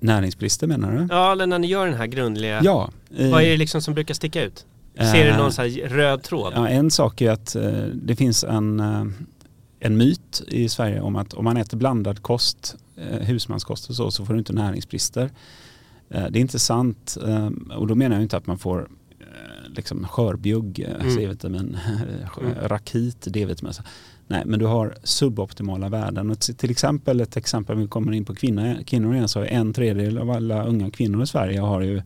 Näringsbrister 0.00 0.66
menar 0.66 0.92
du? 0.92 1.06
Ja, 1.10 1.32
eller 1.32 1.46
när 1.46 1.58
ni 1.58 1.66
gör 1.66 1.86
den 1.86 1.96
här 1.96 2.06
grundliga. 2.06 2.60
Ja. 2.64 2.90
eh, 3.16 3.30
Vad 3.30 3.42
är 3.42 3.46
det 3.50 3.56
liksom 3.56 3.82
som 3.82 3.94
brukar 3.94 4.14
sticka 4.14 4.42
ut? 4.42 4.66
Ser 4.96 5.24
du 5.24 5.30
eh, 5.30 5.38
någon 5.38 5.52
så 5.52 5.62
här 5.62 5.88
röd 5.88 6.22
tråd? 6.22 6.52
Ja, 6.56 6.68
en 6.68 6.90
sak 6.90 7.20
är 7.20 7.30
att 7.30 7.56
eh, 7.56 7.70
det 7.94 8.16
finns 8.16 8.44
en, 8.44 8.80
eh, 8.80 9.04
en 9.80 9.96
myt 9.96 10.42
i 10.48 10.68
Sverige 10.68 11.00
om 11.00 11.16
att 11.16 11.34
om 11.34 11.44
man 11.44 11.56
äter 11.56 11.76
blandad 11.76 12.22
kost, 12.22 12.76
husmanskost 13.20 13.90
och 13.90 13.96
så, 13.96 14.10
så 14.10 14.24
får 14.24 14.32
du 14.32 14.38
inte 14.38 14.52
näringsbrister. 14.52 15.30
Det 16.08 16.18
är 16.18 16.36
inte 16.36 16.58
sant 16.58 17.16
och 17.76 17.86
då 17.86 17.94
menar 17.94 18.16
jag 18.16 18.22
inte 18.22 18.36
att 18.36 18.46
man 18.46 18.58
får 18.58 18.88
liksom 19.76 20.04
skörbjugg, 20.08 20.80
eh, 20.80 20.94
Mm. 21.00 21.14
C-vitamin, 21.16 21.78
Mm. 22.40 22.54
rakit, 22.62 23.26
D-vitamin. 23.30 23.72
Nej, 24.26 24.42
men 24.46 24.58
du 24.58 24.66
har 24.66 24.94
suboptimala 25.02 25.88
värden. 25.88 26.30
Och 26.30 26.40
till 26.40 26.70
exempel, 26.70 27.20
ett 27.20 27.36
exempel, 27.36 27.76
vi 27.76 27.86
kommer 27.88 28.12
in 28.12 28.24
på 28.24 28.34
kvinnor, 28.34 28.82
kvinnor 28.86 29.14
igen, 29.14 29.28
så 29.28 29.44
en 29.44 29.72
tredjedel 29.72 30.18
av 30.18 30.30
alla 30.30 30.64
unga 30.64 30.90
kvinnor 30.90 31.22
i 31.22 31.26
Sverige 31.26 31.60
har 31.60 31.80
ju 31.80 32.02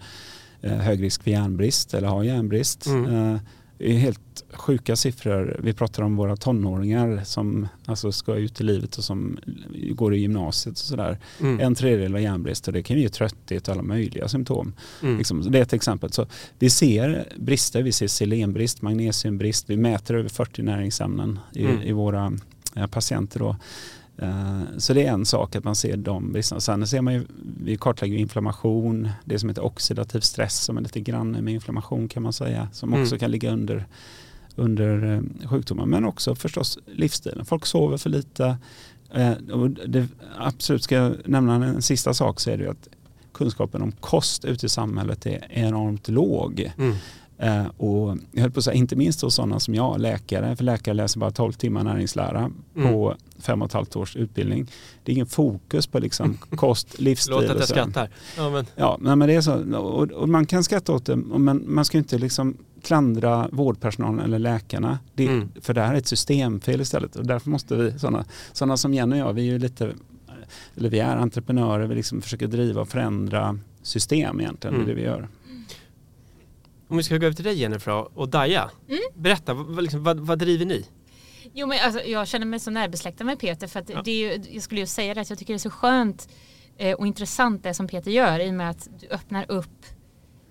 eh, 0.60 0.72
hög 0.72 1.02
risk 1.02 1.22
för 1.22 1.30
järnbrist 1.30 1.94
eller 1.94 2.08
har 2.08 2.22
järnbrist. 2.22 2.86
Mm. 2.86 3.14
Eh, 3.34 3.40
det 3.78 3.94
är 3.94 3.98
helt 3.98 4.44
sjuka 4.52 4.96
siffror. 4.96 5.60
Vi 5.62 5.72
pratar 5.72 6.02
om 6.02 6.16
våra 6.16 6.36
tonåringar 6.36 7.20
som 7.24 7.68
alltså 7.84 8.12
ska 8.12 8.34
ut 8.34 8.60
i 8.60 8.64
livet 8.64 8.96
och 8.96 9.04
som 9.04 9.38
går 9.94 10.14
i 10.14 10.18
gymnasiet 10.18 10.72
och 10.72 10.78
sådär. 10.78 11.18
Mm. 11.40 11.60
En 11.60 11.74
tredjedel 11.74 12.12
har 12.12 12.20
järnbrist 12.20 12.66
och 12.66 12.72
det 12.72 12.82
kan 12.82 12.98
ge 12.98 13.08
trötthet 13.08 13.68
och 13.68 13.74
alla 13.74 13.82
möjliga 13.82 14.28
symptom. 14.28 14.74
Mm. 15.02 15.18
Liksom, 15.18 15.52
det 15.52 15.58
är 15.58 15.62
ett 15.62 15.72
exempel. 15.72 16.12
Så 16.12 16.26
vi 16.58 16.70
ser 16.70 17.32
brister, 17.36 17.82
vi 17.82 17.92
ser 17.92 18.06
selenbrist, 18.08 18.82
magnesiumbrist, 18.82 19.70
vi 19.70 19.76
mäter 19.76 20.14
över 20.14 20.28
40 20.28 20.62
näringsämnen 20.62 21.38
i, 21.52 21.64
Mm. 21.64 21.82
i 21.82 21.92
våra 21.92 22.32
eh, 22.76 22.86
patienter. 22.86 23.38
Då. 23.38 23.56
Eh, 24.18 24.60
så 24.78 24.94
det 24.94 25.06
är 25.06 25.12
en 25.12 25.26
sak 25.26 25.56
att 25.56 25.64
man 25.64 25.74
ser 25.74 25.96
de 25.96 26.32
bristerna. 26.32 26.60
Sen 26.60 26.86
ser 26.86 27.00
man 27.02 27.14
ju, 27.14 27.24
vi 27.62 27.76
kartlägger 27.76 28.16
inflammation, 28.18 29.08
det 29.24 29.38
som 29.38 29.48
heter 29.48 29.64
oxidativ 29.64 30.20
stress 30.20 30.60
som 30.60 30.76
är 30.76 30.80
lite 30.80 31.00
grann 31.00 31.30
med 31.30 31.54
inflammation 31.54 32.08
kan 32.08 32.22
man 32.22 32.32
säga, 32.32 32.68
som 32.72 32.94
också 32.94 33.14
Mm. 33.14 33.18
kan 33.18 33.30
ligga 33.30 33.52
under, 33.52 33.86
under 34.56 35.14
eh, 35.14 35.48
sjukdomar. 35.48 35.86
Men 35.86 36.04
också 36.04 36.34
förstås 36.34 36.78
livsstilen. 36.86 37.44
Folk 37.44 37.66
sover 37.66 37.96
för 37.96 38.10
lite. 38.10 38.56
Eh, 39.14 39.32
och 39.52 39.70
det, 39.70 40.06
absolut 40.38 40.82
ska 40.82 40.94
jag 40.94 41.14
nämna 41.24 41.54
en 41.66 41.82
sista 41.82 42.14
sak 42.14 42.40
så 42.40 42.50
är 42.50 42.56
det 42.56 42.64
ju 42.64 42.70
att 42.70 42.88
kunskapen 43.32 43.82
om 43.82 43.92
kost 43.92 44.44
ute 44.44 44.66
i 44.66 44.68
samhället 44.68 45.26
är 45.26 45.46
enormt 45.50 46.08
låg. 46.08 46.72
Mm. 46.78 46.94
Eh, 47.40 47.66
och 47.76 48.16
jag 48.32 48.42
höll 48.42 48.50
på 48.50 48.58
att 48.58 48.64
säga, 48.64 48.74
inte 48.74 48.96
minst 48.96 49.22
hos 49.22 49.34
sådana 49.34 49.60
som 49.60 49.74
jag, 49.74 50.00
läkare, 50.00 50.56
för 50.56 50.64
läkare 50.64 50.94
läser 50.94 51.20
bara 51.20 51.30
12 51.30 51.52
timmar 51.52 51.84
näringslära 51.84 52.50
Mm. 52.76 52.92
på 52.92 53.14
fem 53.38 53.62
och 53.62 53.66
ett 53.68 53.72
halvt 53.72 53.96
års 53.96 54.16
utbildning. 54.16 54.66
Det 55.04 55.12
är 55.12 55.14
ingen 55.14 55.26
fokus 55.26 55.86
på 55.86 55.98
liksom 55.98 56.34
kost, 56.56 57.00
livsstil 57.00 57.34
Förlåt 57.34 57.50
att 57.50 57.58
jag 57.58 57.68
skrattar. 57.68 58.10
Ja, 58.36 58.50
men, 58.50 58.66
Ja, 58.76 58.98
men 59.00 59.18
det 59.18 59.34
är 59.34 59.40
så. 59.40 59.76
Och, 59.78 60.10
och 60.10 60.28
man 60.28 60.46
kan 60.46 60.64
skratta 60.64 60.92
åt 60.92 61.06
det, 61.06 61.16
men 61.16 61.64
man 61.66 61.84
ska 61.84 61.98
inte 61.98 62.18
liksom 62.18 62.56
klandra 62.82 63.48
vårdpersonalen 63.52 64.20
eller 64.24 64.38
läkarna. 64.38 64.98
Det, 65.14 65.26
Mm. 65.28 65.48
För 65.60 65.74
det 65.74 65.80
här 65.82 65.94
är 65.94 65.98
ett 65.98 66.06
systemfel 66.06 66.80
istället. 66.80 67.16
Och 67.16 67.26
därför 67.26 67.50
måste 67.50 67.76
vi, 67.76 67.98
sådana, 67.98 68.24
sådana 68.52 68.76
som 68.76 68.94
Jenny 68.94 69.14
och 69.14 69.18
jag, 69.28 69.32
vi 69.32 69.40
är 69.48 69.52
ju 69.52 69.58
lite, 69.58 69.92
eller 70.76 70.88
vi 70.90 70.98
är 70.98 71.16
entreprenörer, 71.16 71.86
vi 71.86 71.94
liksom 71.94 72.22
försöker 72.22 72.46
driva 72.46 72.80
och 72.80 72.88
förändra 72.88 73.58
system 73.82 74.40
egentligen, 74.40 74.74
Mm. 74.74 74.86
det 74.86 74.92
är 74.92 74.94
det 74.96 75.00
vi 75.02 75.06
gör. 75.06 75.28
Om 76.88 76.96
vi 76.96 77.02
ska 77.02 77.16
gå 77.16 77.26
över 77.26 77.34
till 77.36 77.44
dig 77.44 77.54
Jennifer 77.60 78.18
och 78.18 78.28
Daja. 78.28 78.70
Mm. 78.88 79.00
Berätta, 79.14 79.54
vad, 79.54 79.82
liksom, 79.82 80.04
vad, 80.04 80.20
vad 80.20 80.38
driver 80.38 80.64
ni? 80.66 80.86
Jo 81.54 81.66
men 81.66 81.78
alltså, 81.82 82.00
jag 82.02 82.28
känner 82.28 82.46
mig 82.46 82.60
så 82.60 82.70
närbesläktad 82.70 83.24
med 83.24 83.38
Peter 83.38 83.66
för 83.66 83.80
att 83.80 83.88
Ja. 83.88 84.02
det 84.04 84.10
är 84.10 84.36
ju, 84.36 84.42
jag 84.54 84.62
skulle 84.62 84.80
ju 84.80 84.86
säga 84.86 85.14
det 85.14 85.20
att 85.20 85.30
jag 85.30 85.38
tycker 85.38 85.52
det 85.54 85.56
är 85.56 85.58
så 85.58 85.70
skönt 85.70 86.28
eh, 86.76 86.94
och 86.96 87.06
intressant 87.06 87.62
det 87.62 87.74
som 87.74 87.88
Peter 87.88 88.10
gör 88.10 88.40
i 88.40 88.50
och 88.50 88.54
med 88.54 88.70
att 88.70 88.88
du 89.00 89.06
öppnar 89.08 89.50
upp 89.50 89.84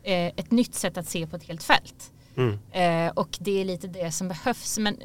eh, 0.04 0.26
ett 0.28 0.52
nytt 0.52 0.76
sätt 0.76 0.98
att 0.98 1.10
se 1.10 1.28
på 1.28 1.36
ett 1.36 1.44
helt 1.44 1.64
fält. 1.64 2.12
Mm. 2.38 2.60
Eh, 2.72 3.12
och 3.14 3.38
det 3.40 3.62
är 3.62 3.66
lite 3.66 3.88
det 3.88 4.12
som 4.12 4.28
behövs. 4.28 4.78
Men, 4.80 4.96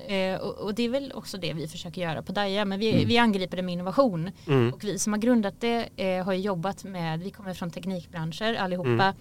och, 0.41 0.59
och 0.59 0.75
det 0.75 0.83
är 0.83 0.89
väl 0.89 1.12
också 1.15 1.39
det 1.39 1.53
vi 1.53 1.69
försöker 1.69 2.01
göra 2.03 2.23
på 2.23 2.33
Daja. 2.33 2.65
Men 2.65 2.79
vi, 2.81 2.93
Mm. 2.93 3.09
vi 3.09 3.19
angriper 3.19 3.57
det 3.57 3.62
med 3.62 3.73
innovation. 3.73 4.31
Mm. 4.47 4.73
Och 4.73 4.85
vi 4.85 4.99
som 4.99 5.12
har 5.12 5.21
grundat 5.21 5.55
det 5.61 5.89
har 6.25 6.33
jobbat 6.33 6.85
med, 6.85 7.21
vi 7.21 7.31
kommer 7.31 7.55
från 7.55 7.71
teknikbranscher 7.71 8.55
allihopa. 8.55 9.15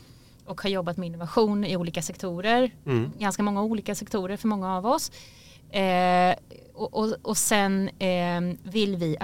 Och 0.51 0.62
har 0.62 0.70
jobbat 0.70 0.98
med 0.98 1.08
innovation 1.08 1.65
i 1.65 1.77
olika 1.77 2.01
sektorer. 2.01 2.72
Mm. 2.86 3.12
Ganska 3.20 3.43
många 3.43 3.63
olika 3.63 3.96
sektorer 3.96 4.38
för 4.38 4.48
många 4.48 4.77
av 4.77 4.86
oss. 4.86 5.12
Eh, 5.70 6.36
och, 6.74 6.93
och, 6.93 7.15
och 7.22 7.38
sen 7.38 7.89
eh, 8.00 8.41
vill 8.63 8.96
vi, 8.96 9.17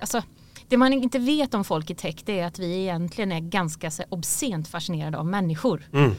alltså 0.00 0.22
det 0.68 0.76
man 0.76 0.92
inte 0.92 1.18
vet 1.18 1.54
om 1.54 1.64
folk 1.64 1.90
i 1.90 1.94
tech 1.94 2.14
det 2.24 2.40
är 2.40 2.46
att 2.46 2.58
vi 2.58 2.78
egentligen 2.82 3.32
är 3.32 3.40
ganska 3.40 3.90
så, 3.90 4.02
obscent 4.08 4.68
fascinerade 4.68 5.18
av 5.18 5.26
människor. 5.26 5.88
Mm. 5.92 6.14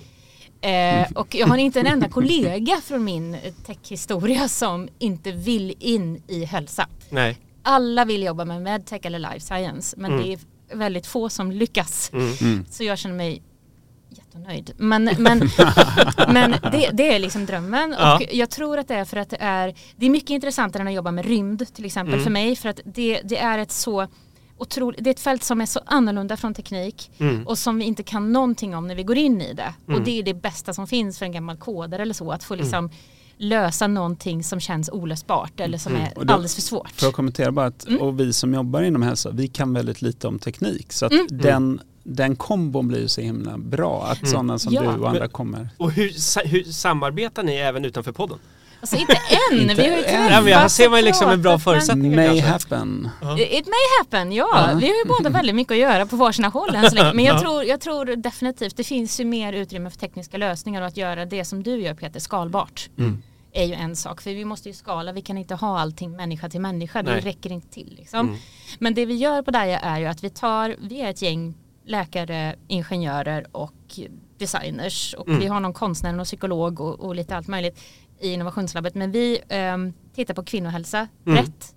Eh, 0.62 1.12
och 1.15 1.36
jag 1.36 1.48
har 1.48 1.58
inte 1.58 1.79
en 1.79 1.88
enda 1.88 2.10
kollega 2.10 2.82
från 2.84 3.03
min 3.03 3.38
techhistoria 3.65 4.48
som 4.48 4.89
inte 5.00 5.32
vill 5.32 5.75
in 5.79 6.24
i 6.27 6.46
hälsa. 6.46 6.88
Nej. 7.10 7.38
Alla 7.63 8.06
vill 8.06 8.24
jobba 8.24 8.46
med 8.46 8.62
medtech 8.62 9.06
eller 9.06 9.20
life 9.20 9.39
science 9.39 9.96
men 10.00 10.12
Mm. 10.12 10.24
det 10.24 10.34
är 10.34 10.39
väldigt 10.77 11.08
få 11.08 11.29
som 11.29 11.51
lyckas. 11.51 12.12
Mm. 12.13 12.34
Mm. 12.41 12.65
Så 12.70 12.84
jag 12.84 12.98
känner 12.98 13.15
mig 13.15 13.41
jättenöjd. 14.10 14.72
Men, 14.78 15.10
men, 15.18 15.39
men 16.34 16.51
det, 16.72 16.89
det 16.94 17.16
är 17.16 17.20
liksom 17.20 17.46
drömmen 17.46 17.96
Ja. 18.00 18.16
och 18.16 18.22
jag 18.34 18.50
tror 18.50 18.78
att 18.78 18.88
det 18.88 18.96
är 18.96 19.06
för 19.06 19.18
att 19.18 19.30
det 19.30 19.38
är 19.39 19.75
Det 19.96 20.06
är 20.06 20.10
mycket 20.10 20.30
intressantare 20.30 20.82
än 20.82 20.88
att 20.88 20.94
jobba 20.94 21.12
med 21.12 21.25
rymd 21.25 21.74
till 21.74 21.86
exempel 21.86 22.13
Mm. 22.13 22.24
för 22.24 22.32
mig 22.32 22.56
för 22.56 22.70
att 22.70 22.80
det, 22.86 23.22
det 23.24 23.38
är 23.38 23.58
ett 23.60 23.72
så 23.72 24.08
otroligt, 24.58 25.04
det 25.04 25.10
är 25.10 25.13
ett 25.13 25.20
fält 25.20 25.44
som 25.44 25.62
är 25.62 25.66
så 25.66 25.80
annorlunda 25.86 26.38
från 26.38 26.54
teknik 26.54 27.12
Mm. 27.20 27.48
och 27.48 27.58
som 27.58 27.78
vi 27.78 27.86
inte 27.86 28.04
kan 28.04 28.32
någonting 28.34 28.75
om 28.75 28.88
när 28.88 28.96
vi 28.96 29.04
går 29.04 29.18
in 29.18 29.42
i 29.42 29.54
det. 29.54 29.74
Mm. 29.88 30.00
Och 30.00 30.06
det 30.06 30.20
är 30.20 30.24
det 30.24 30.34
bästa 30.34 30.74
som 30.74 30.88
finns 30.88 31.20
för 31.20 31.25
en 31.25 31.32
gammal 31.32 31.58
kodare 31.58 32.01
eller 32.01 32.13
så 32.13 32.32
att 32.32 32.44
få 32.44 32.54
Mm. 32.54 32.63
liksom 32.63 32.89
lösa 33.42 33.88
någonting 33.88 34.44
som 34.44 34.60
känns 34.60 34.89
olösbart 34.89 35.60
eller 35.60 35.78
som 35.78 35.96
Mm. 35.96 36.06
är 36.06 36.25
då- 36.25 36.34
alldeles 36.34 36.56
för 36.56 36.62
svårt. 36.62 36.92
För 36.92 37.08
att 37.08 37.13
kommentera 37.13 37.51
bara 37.51 37.66
att, 37.66 37.88
Mm. 37.88 38.01
och 38.01 38.20
vi 38.20 38.34
som 38.34 38.54
jobbar 38.54 38.82
inom 38.82 39.01
hälsa, 39.01 39.30
vi 39.34 39.48
kan 39.48 39.74
väldigt 39.74 40.01
lite 40.01 40.28
om 40.28 40.39
teknik. 40.39 40.94
Så 40.94 41.06
att 41.06 41.12
Mm. 41.12 41.28
den, 41.32 41.82
den 42.10 42.36
kombon 42.36 42.88
blir 42.88 43.00
ju 43.00 43.08
så 43.08 43.22
himla 43.22 43.58
bra. 43.58 44.04
Att 44.12 44.18
Mm. 44.22 44.32
sådana 44.32 44.60
som 44.60 44.74
Ja. 44.74 44.82
du 44.82 44.88
och 44.88 45.08
andra 45.10 45.20
Men- 45.20 45.30
kommer. 45.30 45.70
Och 45.78 45.92
hur, 45.92 46.48
hur 46.48 46.63
samarbetar 46.63 47.44
ni 47.44 47.54
även 47.56 47.86
utanför 47.86 48.12
podden? 48.12 48.38
Alltså 48.82 48.96
inte 48.98 49.13
än, 49.51 49.60
Inte 49.62 49.74
vi 49.74 49.89
har 49.89 49.98
ju 49.98 50.04
träffats 50.04 50.32
Ja, 50.32 50.42
men 50.42 50.54
här 50.54 50.68
ser 50.68 50.89
man 50.89 51.01
liksom 51.01 51.30
en 51.30 51.42
bra 51.42 51.60
förutsättning. 51.60 52.16
May 52.16 52.28
kanske. 52.28 52.48
happen. 52.48 53.10
It 53.39 53.66
may 53.68 53.86
happen, 54.00 54.32
ja. 54.32 54.48
Ja. 54.54 54.78
Vi 54.80 54.88
har 54.88 54.96
ju 54.96 55.06
båda 55.08 55.30
väldigt 55.30 55.56
mycket 55.56 55.72
att 55.72 55.78
göra 55.78 56.06
på 56.06 56.16
varsina 56.16 56.48
håll 56.48 56.75
än 56.75 56.89
så 56.89 56.96
länge. 56.96 57.13
Men 57.13 57.25
jag, 57.25 57.36
Ja. 57.38 57.39
tror, 57.39 57.63
jag 57.63 57.82
tror 57.82 58.06
definitivt 58.06 58.78
det 58.78 58.84
finns 58.84 59.20
ju 59.20 59.25
mer 59.25 59.54
utrymme 59.54 59.89
för 59.89 59.98
tekniska 59.98 60.38
lösningar 60.38 60.82
och 60.82 60.88
att 60.88 60.98
göra 60.98 61.25
det 61.25 61.46
som 61.46 61.63
du 61.63 61.82
gör 61.82 61.94
Peter 61.94 62.20
skalbart. 62.20 62.89
Mm. 62.98 63.22
är 63.54 63.66
ju 63.66 63.74
en 63.74 63.96
sak. 63.96 64.22
För 64.22 64.30
vi 64.34 64.46
måste 64.46 64.70
ju 64.70 64.75
skala, 64.75 65.12
vi 65.12 65.22
kan 65.22 65.38
inte 65.38 65.56
ha 65.56 65.80
allting 65.80 66.12
människa 66.16 66.50
till 66.50 66.62
människa. 66.62 67.01
Det 67.04 67.12
Nej. 67.12 67.22
räcker 67.22 67.51
inte 67.51 67.68
till. 67.74 67.96
Liksom. 67.98 68.20
Mm. 68.20 68.39
Men 68.80 68.94
det 68.94 69.06
vi 69.06 69.16
gör 69.16 69.42
på 69.42 69.51
Daja 69.51 69.80
är 69.80 70.00
ju 70.00 70.06
att 70.06 70.24
vi 70.24 70.30
tar, 70.30 70.75
vi 70.82 71.01
är 71.01 71.10
ett 71.10 71.22
gäng 71.22 71.54
läkare, 71.89 72.55
ingenjörer 72.67 73.46
och 73.51 73.74
designers. 74.38 75.13
Och 75.17 75.27
Mm. 75.27 75.39
vi 75.39 75.48
har 75.48 75.60
någon 75.60 75.74
konstnär 75.74 76.19
och 76.19 76.25
psykolog 76.25 76.79
och, 76.81 77.00
och 77.00 77.15
lite 77.15 77.36
allt 77.36 77.48
möjligt 77.48 77.79
i 78.19 78.34
innovationslabbet. 78.34 78.96
Men 78.96 79.12
vi 79.12 79.39
ehm, 79.50 79.93
tittar 80.15 80.34
på 80.34 80.43
kvinnohälsa 80.43 81.08
Mm. 81.25 81.36
brett. 81.36 81.75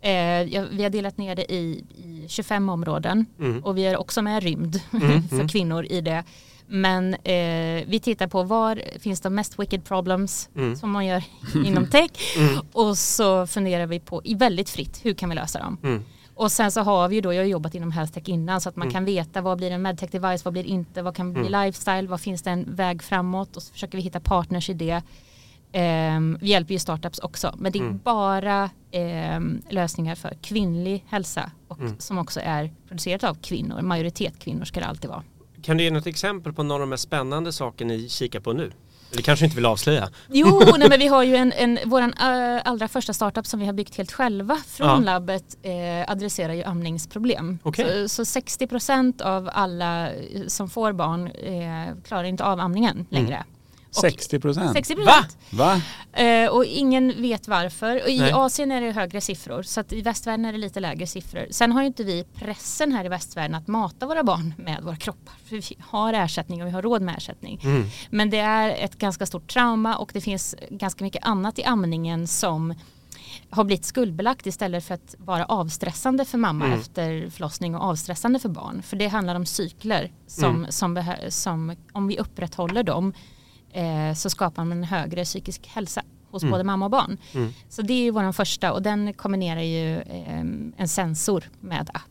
Eh, 0.00 0.68
vi 0.70 0.82
har 0.82 0.90
delat 0.90 1.18
ner 1.18 1.34
det 1.36 1.52
i, 1.52 1.84
i 2.04 2.24
25 2.28 2.68
områden 2.68 3.26
Mm. 3.38 3.64
och 3.64 3.76
vi 3.78 3.86
är 3.86 3.96
också 3.96 4.22
med 4.22 4.42
rymd 4.42 4.80
Mm, 4.92 5.28
för 5.28 5.34
mm. 5.36 5.48
kvinnor 5.48 5.84
i 5.90 6.00
det. 6.00 6.24
Men 6.66 7.14
eh, 7.14 7.84
vi 7.86 8.00
tittar 8.02 8.26
på 8.26 8.42
var 8.42 8.82
finns 8.98 9.20
de 9.20 9.34
mest 9.34 9.58
wicked 9.58 9.84
problems 9.84 10.48
Mm. 10.56 10.76
som 10.76 10.90
man 10.90 11.06
gör 11.06 11.22
inom 11.66 11.86
tech 11.86 12.10
Mm. 12.38 12.58
och 12.72 12.98
så 12.98 13.46
funderar 13.46 13.86
vi 13.86 14.00
på, 14.00 14.20
i 14.24 14.34
väldigt 14.34 14.70
fritt, 14.70 15.00
hur 15.04 15.14
kan 15.14 15.28
vi 15.28 15.34
lösa 15.34 15.58
dem? 15.58 15.78
Mm. 15.82 16.04
Och 16.34 16.52
sen 16.52 16.70
så 16.72 16.80
har 16.80 17.08
vi 17.08 17.14
ju 17.14 17.20
då, 17.20 17.32
jag 17.32 17.42
har 17.42 17.46
jobbat 17.46 17.74
inom 17.74 17.92
health 17.92 18.12
tech 18.12 18.28
innan 18.28 18.60
så 18.60 18.68
att 18.68 18.76
man 18.76 18.86
Mm. 18.88 18.92
kan 18.92 19.04
veta 19.04 19.40
vad 19.40 19.58
blir 19.58 19.70
en 19.70 19.82
medtech 19.82 20.10
device, 20.10 20.44
vad 20.44 20.52
blir 20.52 20.64
inte, 20.64 21.02
vad 21.02 21.16
kan 21.16 21.32
bli 21.32 21.46
Mm. 21.46 21.64
lifestyle, 21.66 22.08
vad 22.08 22.20
finns 22.20 22.42
det 22.42 22.50
en 22.50 22.74
väg 22.74 23.02
framåt 23.02 23.56
och 23.56 23.62
så 23.62 23.72
försöker 23.72 23.98
vi 23.98 24.02
hitta 24.04 24.20
partners 24.20 24.70
i 24.70 24.74
det. 24.74 25.02
Ehm, 25.72 26.38
vi 26.40 26.48
hjälper 26.48 26.72
ju 26.74 26.78
startups 26.78 27.18
också 27.18 27.54
men 27.58 27.72
det 27.72 27.78
är 27.78 27.82
Mm. 27.82 28.00
bara 28.04 28.70
ehm, 28.90 29.62
lösningar 29.70 30.14
för 30.14 30.34
kvinnlig 30.42 31.04
hälsa 31.08 31.50
och 31.68 31.78
Mm. 31.80 31.94
som 31.98 32.18
också 32.18 32.40
är 32.44 32.70
producerat 32.88 33.24
av 33.24 33.34
kvinnor, 33.34 33.82
majoritet 33.82 34.38
kvinnor 34.38 34.64
ska 34.64 34.80
det 34.80 34.86
alltid 34.86 35.10
vara. 35.10 35.22
Kan 35.62 35.76
du 35.76 35.84
ge 35.84 35.90
något 35.90 36.06
exempel 36.06 36.52
på 36.52 36.62
några 36.62 36.74
av 36.82 36.88
de 36.88 36.90
mest 36.90 37.02
spännande 37.04 37.52
saker 37.52 37.84
ni 37.84 38.08
kikar 38.08 38.40
på 38.40 38.52
nu? 38.52 38.72
Eller 39.14 39.22
kanske 39.22 39.44
inte 39.44 39.56
vill 39.56 39.66
avslöja? 39.66 40.08
Jo, 40.28 40.62
nej, 40.78 40.88
men 40.88 40.98
vi 40.98 41.06
har 41.06 41.22
ju 41.22 41.36
en, 41.36 41.52
en 41.52 41.78
våran 41.84 42.12
äh, 42.20 42.60
allra 42.64 42.88
första 42.88 43.12
startup 43.12 43.46
som 43.46 43.60
vi 43.60 43.66
har 43.66 43.72
byggt 43.72 43.96
helt 43.96 44.12
själva 44.12 44.58
från 44.66 44.86
Ja. 44.88 44.96
labbet 44.98 45.56
eh, 45.62 46.10
adresserar 46.12 46.52
ju 46.52 46.62
amningsproblem. 46.64 47.58
Okej. 47.62 48.08
Så, 48.08 48.24
så 48.24 48.40
60% 48.40 49.22
av 49.22 49.50
alla 49.52 50.10
eh, 50.10 50.14
som 50.46 50.70
får 50.70 50.92
barn 50.92 51.26
eh, 51.26 51.94
klarar 52.06 52.24
inte 52.24 52.44
av 52.44 52.60
amningen 52.60 53.06
längre. 53.10 53.44
Och 53.50 53.53
60 54.00 54.40
procent. 54.40 54.76
60%. 54.76 55.04
Va? 55.04 55.24
Va? 55.50 55.80
Eh, 56.22 56.48
och 56.48 56.64
ingen 56.64 57.22
vet 57.22 57.48
varför. 57.48 58.02
Och 58.02 58.08
I 58.08 58.18
Nej. 58.20 58.32
Asien 58.32 58.72
är 58.72 58.80
det 58.80 58.92
högre 58.92 59.20
siffror 59.20 59.62
så 59.62 59.80
att 59.80 59.92
i 59.92 60.00
västvärlden 60.02 60.44
är 60.44 60.52
det 60.52 60.58
lite 60.58 60.80
lägre 60.80 61.06
siffror. 61.06 61.46
Sen 61.50 61.72
har 61.72 61.80
ju 61.80 61.86
inte 61.86 62.04
vi 62.04 62.24
pressen 62.34 62.92
här 62.92 63.04
i 63.04 63.08
västvärlden 63.08 63.54
att 63.54 63.66
mata 63.68 64.06
våra 64.06 64.22
barn 64.22 64.54
med 64.58 64.82
våra 64.82 64.96
kroppar. 64.96 65.34
För 65.48 65.56
vi 65.56 65.76
har 65.80 66.12
ersättning 66.12 66.62
och 66.62 66.68
vi 66.68 66.72
har 66.72 66.82
råd 66.82 67.02
med 67.02 67.16
ersättning. 67.16 67.60
Mm. 67.64 67.84
Men 68.10 68.30
det 68.30 68.38
är 68.38 68.84
ett 68.84 68.98
ganska 68.98 69.26
stort 69.26 69.48
trauma 69.52 69.96
och 69.96 70.10
det 70.14 70.20
finns 70.20 70.54
ganska 70.70 71.04
mycket 71.04 71.24
annat 71.24 71.58
i 71.58 71.64
amningen 71.64 72.26
som 72.26 72.74
har 73.50 73.64
blivit 73.64 73.84
skuldbelagt 73.84 74.46
istället 74.46 74.84
för 74.84 74.94
att 74.94 75.14
vara 75.18 75.44
avstressande 75.44 76.24
för 76.24 76.38
mamma 76.38 76.64
Mm. 76.64 76.78
efter 76.80 77.30
förlossning 77.30 77.74
och 77.76 77.82
avstressande 77.84 78.38
för 78.38 78.48
barn. 78.48 78.82
För 78.82 78.96
det 78.96 79.06
handlar 79.08 79.34
om 79.34 79.46
cykler 79.46 80.12
som, 80.26 80.44
Mm. 80.56 80.72
som, 80.72 81.04
som 81.28 81.76
om 81.92 82.06
vi 82.08 82.18
upprätthåller 82.18 82.82
dem 82.82 83.12
eh, 83.74 84.14
så 84.14 84.30
skapar 84.30 84.64
man 84.64 84.78
en 84.78 84.84
högre 84.84 85.24
psykisk 85.24 85.66
hälsa 85.66 86.02
hos 86.30 86.42
Mm. 86.42 86.50
både 86.52 86.64
mamma 86.64 86.84
och 86.84 86.90
barn. 86.90 87.18
Mm. 87.34 87.52
Så 87.68 87.82
det 87.82 87.92
är 87.92 88.02
ju 88.02 88.10
vår 88.10 88.32
första 88.32 88.72
och 88.72 88.82
den 88.82 89.12
kombinerar 89.14 89.60
ju 89.62 89.96
eh, 90.00 90.38
en 90.76 90.88
sensor 90.88 91.44
med 91.60 91.90
app. 91.94 92.02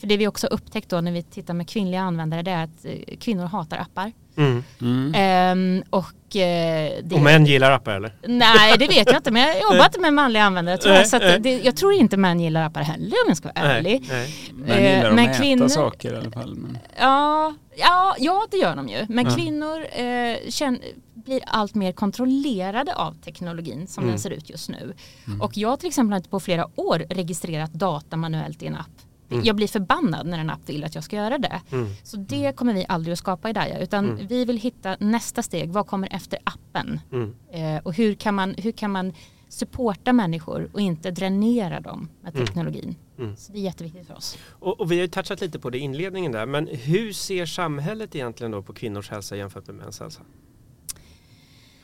För 0.00 0.06
det 0.06 0.16
vi 0.16 0.26
också 0.26 0.46
upptäckt 0.46 0.88
då 0.88 1.00
när 1.00 1.12
vi 1.12 1.22
tittar 1.22 1.54
med 1.54 1.68
kvinnliga 1.68 2.00
användare 2.00 2.42
det 2.42 2.50
är 2.50 2.64
att 2.64 2.84
eh, 2.84 3.16
kvinnor 3.20 3.44
hatar 3.44 3.76
appar. 3.78 4.12
Mm. 4.36 4.64
Mm. 4.80 5.12
Ehm, 5.16 5.82
och, 5.90 6.36
eh, 6.36 6.92
det, 7.04 7.14
Och 7.14 7.20
män 7.20 7.46
gillar 7.46 7.70
appar 7.70 7.92
eller? 7.96 8.16
Nej 8.26 8.78
det 8.78 8.86
vet 8.88 9.06
jag 9.06 9.16
inte 9.16 9.30
men 9.30 9.42
jag 9.42 9.66
har 9.68 9.74
jobbat 9.74 10.00
med 10.00 10.14
manliga 10.14 10.42
användare 10.44 10.76
tror 10.76 10.94
jag, 10.94 11.08
så 11.08 11.18
det, 11.18 11.60
jag 11.64 11.76
tror 11.76 11.92
inte 11.92 12.16
män 12.16 12.40
gillar 12.40 12.62
appar 12.66 12.82
heller 12.82 13.06
om 13.24 13.28
jag 13.28 13.36
ska 13.36 13.48
vara 13.54 13.66
ärlig. 13.66 14.04
nej. 14.08 14.34
Men 14.54 14.68
gillar 14.82 14.96
Eh, 14.96 15.02
de 15.08 15.14
men 15.14 15.24
att 15.24 15.30
äta 15.30 15.42
kvinnor- 15.42 15.68
saker 15.68 16.12
i 16.14 16.16
alla 16.16 16.30
fall. 16.30 16.54
Men... 16.54 16.78
Ja, 17.00 17.54
ja, 17.76 18.16
ja 18.18 18.46
det 18.50 18.56
gör 18.56 18.76
de 18.76 18.88
ju. 18.88 19.06
Men 19.08 19.24
Ja. 19.24 19.34
kvinnor 19.34 19.86
eh, 19.92 20.50
känn, 20.50 20.78
blir 21.24 21.40
allt 21.46 21.74
mer 21.74 21.92
kontrollerade 21.92 22.94
av 22.94 23.12
teknologin 23.14 23.86
som 23.86 24.02
Mm. 24.04 24.12
den 24.12 24.18
ser 24.20 24.30
ut 24.30 24.50
just 24.50 24.68
nu. 24.68 24.94
Mm. 25.26 25.40
Och 25.40 25.56
jag 25.56 25.80
till 25.80 25.88
exempel 25.88 26.12
har 26.12 26.16
inte 26.16 26.28
på 26.30 26.40
flera 26.40 26.80
år 26.80 26.98
registrerat 27.10 27.72
data 27.72 28.16
manuellt 28.16 28.62
i 28.62 28.66
en 28.66 28.76
app. 28.76 28.90
Mm. 29.30 29.44
Jag 29.44 29.56
blir 29.56 29.68
förbannad 29.68 30.26
när 30.26 30.38
en 30.38 30.50
app 30.50 30.60
vill 30.68 30.84
att 30.84 30.94
jag 30.94 31.04
ska 31.04 31.16
göra 31.16 31.38
det. 31.38 31.60
Mm. 31.72 31.86
Så 32.02 32.16
det 32.16 32.56
kommer 32.56 32.74
vi 32.74 32.86
aldrig 32.88 33.12
att 33.12 33.18
skapa 33.18 33.50
i 33.50 33.52
Daja 33.52 33.78
utan 33.78 34.04
Mm. 34.10 34.26
vi 34.26 34.44
vill 34.44 34.56
hitta 34.58 34.96
nästa 35.00 35.42
steg. 35.42 35.70
Vad 35.72 35.86
kommer 35.86 36.08
efter 36.14 36.38
appen? 36.44 37.00
Mm. 37.12 37.34
Eh, 37.52 37.82
och 37.82 37.94
hur 37.94 38.14
kan, 38.14 38.34
man, 38.34 38.54
hur 38.58 38.72
kan 38.72 38.90
man 38.90 39.12
supporta 39.48 40.12
människor 40.12 40.70
och 40.72 40.80
inte 40.80 41.10
dränera 41.10 41.80
dem 41.80 42.08
med 42.22 42.34
Mm. 42.34 42.46
teknologin? 42.46 42.96
Mm. 43.18 43.36
Så 43.36 43.52
det 43.52 43.58
är 43.58 43.62
jätteviktigt 43.62 44.06
för 44.06 44.14
oss. 44.16 44.38
Och, 44.50 44.80
och 44.80 44.92
vi 44.92 44.96
har 44.96 45.02
ju 45.02 45.08
touchat 45.08 45.40
lite 45.40 45.58
på 45.58 45.70
det 45.70 45.78
i 45.78 45.80
inledningen 45.80 46.32
där, 46.32 46.46
men 46.46 46.66
hur 46.66 47.12
ser 47.12 47.46
samhället 47.46 48.14
egentligen 48.14 48.50
då 48.50 48.62
på 48.62 48.72
kvinnors 48.72 49.10
hälsa 49.10 49.36
jämfört 49.36 49.66
med 49.66 49.76
mäns 49.76 50.00
hälsa? 50.00 50.20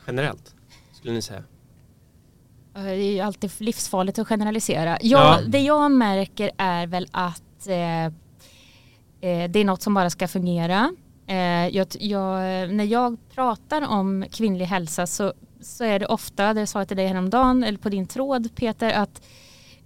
Generellt, 0.09 0.55
skulle 0.93 1.15
ni 1.15 1.23
säga? 1.23 1.43
Det 2.75 2.81
är 2.81 3.12
ju 3.12 3.21
alltid 3.21 3.50
livsfarligt 3.59 4.19
att 4.19 4.29
generalisera. 4.29 4.99
Ja. 5.00 5.41
Jag, 5.41 5.50
Det 5.50 5.59
jag 5.59 5.91
märker 5.91 6.50
är 6.59 6.87
väl 6.87 7.09
att 7.11 7.67
eh, 7.67 8.05
eh, 8.05 9.50
det 9.50 9.59
är 9.59 9.65
något 9.65 9.83
som 9.83 9.95
bara 9.95 10.11
ska 10.11 10.29
fungera. 10.29 10.93
Eh, 11.27 11.69
jag, 11.69 11.87
jag, 12.00 12.41
när 12.75 12.85
jag 12.85 13.17
pratar 13.35 13.88
om 13.88 14.25
kvinnlig 14.31 14.65
hälsa 14.65 15.07
så, 15.07 15.33
så 15.61 15.85
är 15.85 15.99
det 15.99 16.07
ofta, 16.07 16.55
det 16.55 16.67
sa 16.67 16.79
jag 16.79 16.88
till 16.88 16.97
dig 16.97 17.07
häromdagen, 17.07 17.65
eller 17.65 17.79
på 17.79 17.88
din 17.88 18.07
tråd 18.07 18.55
Peter, 18.55 18.93
att 18.93 19.23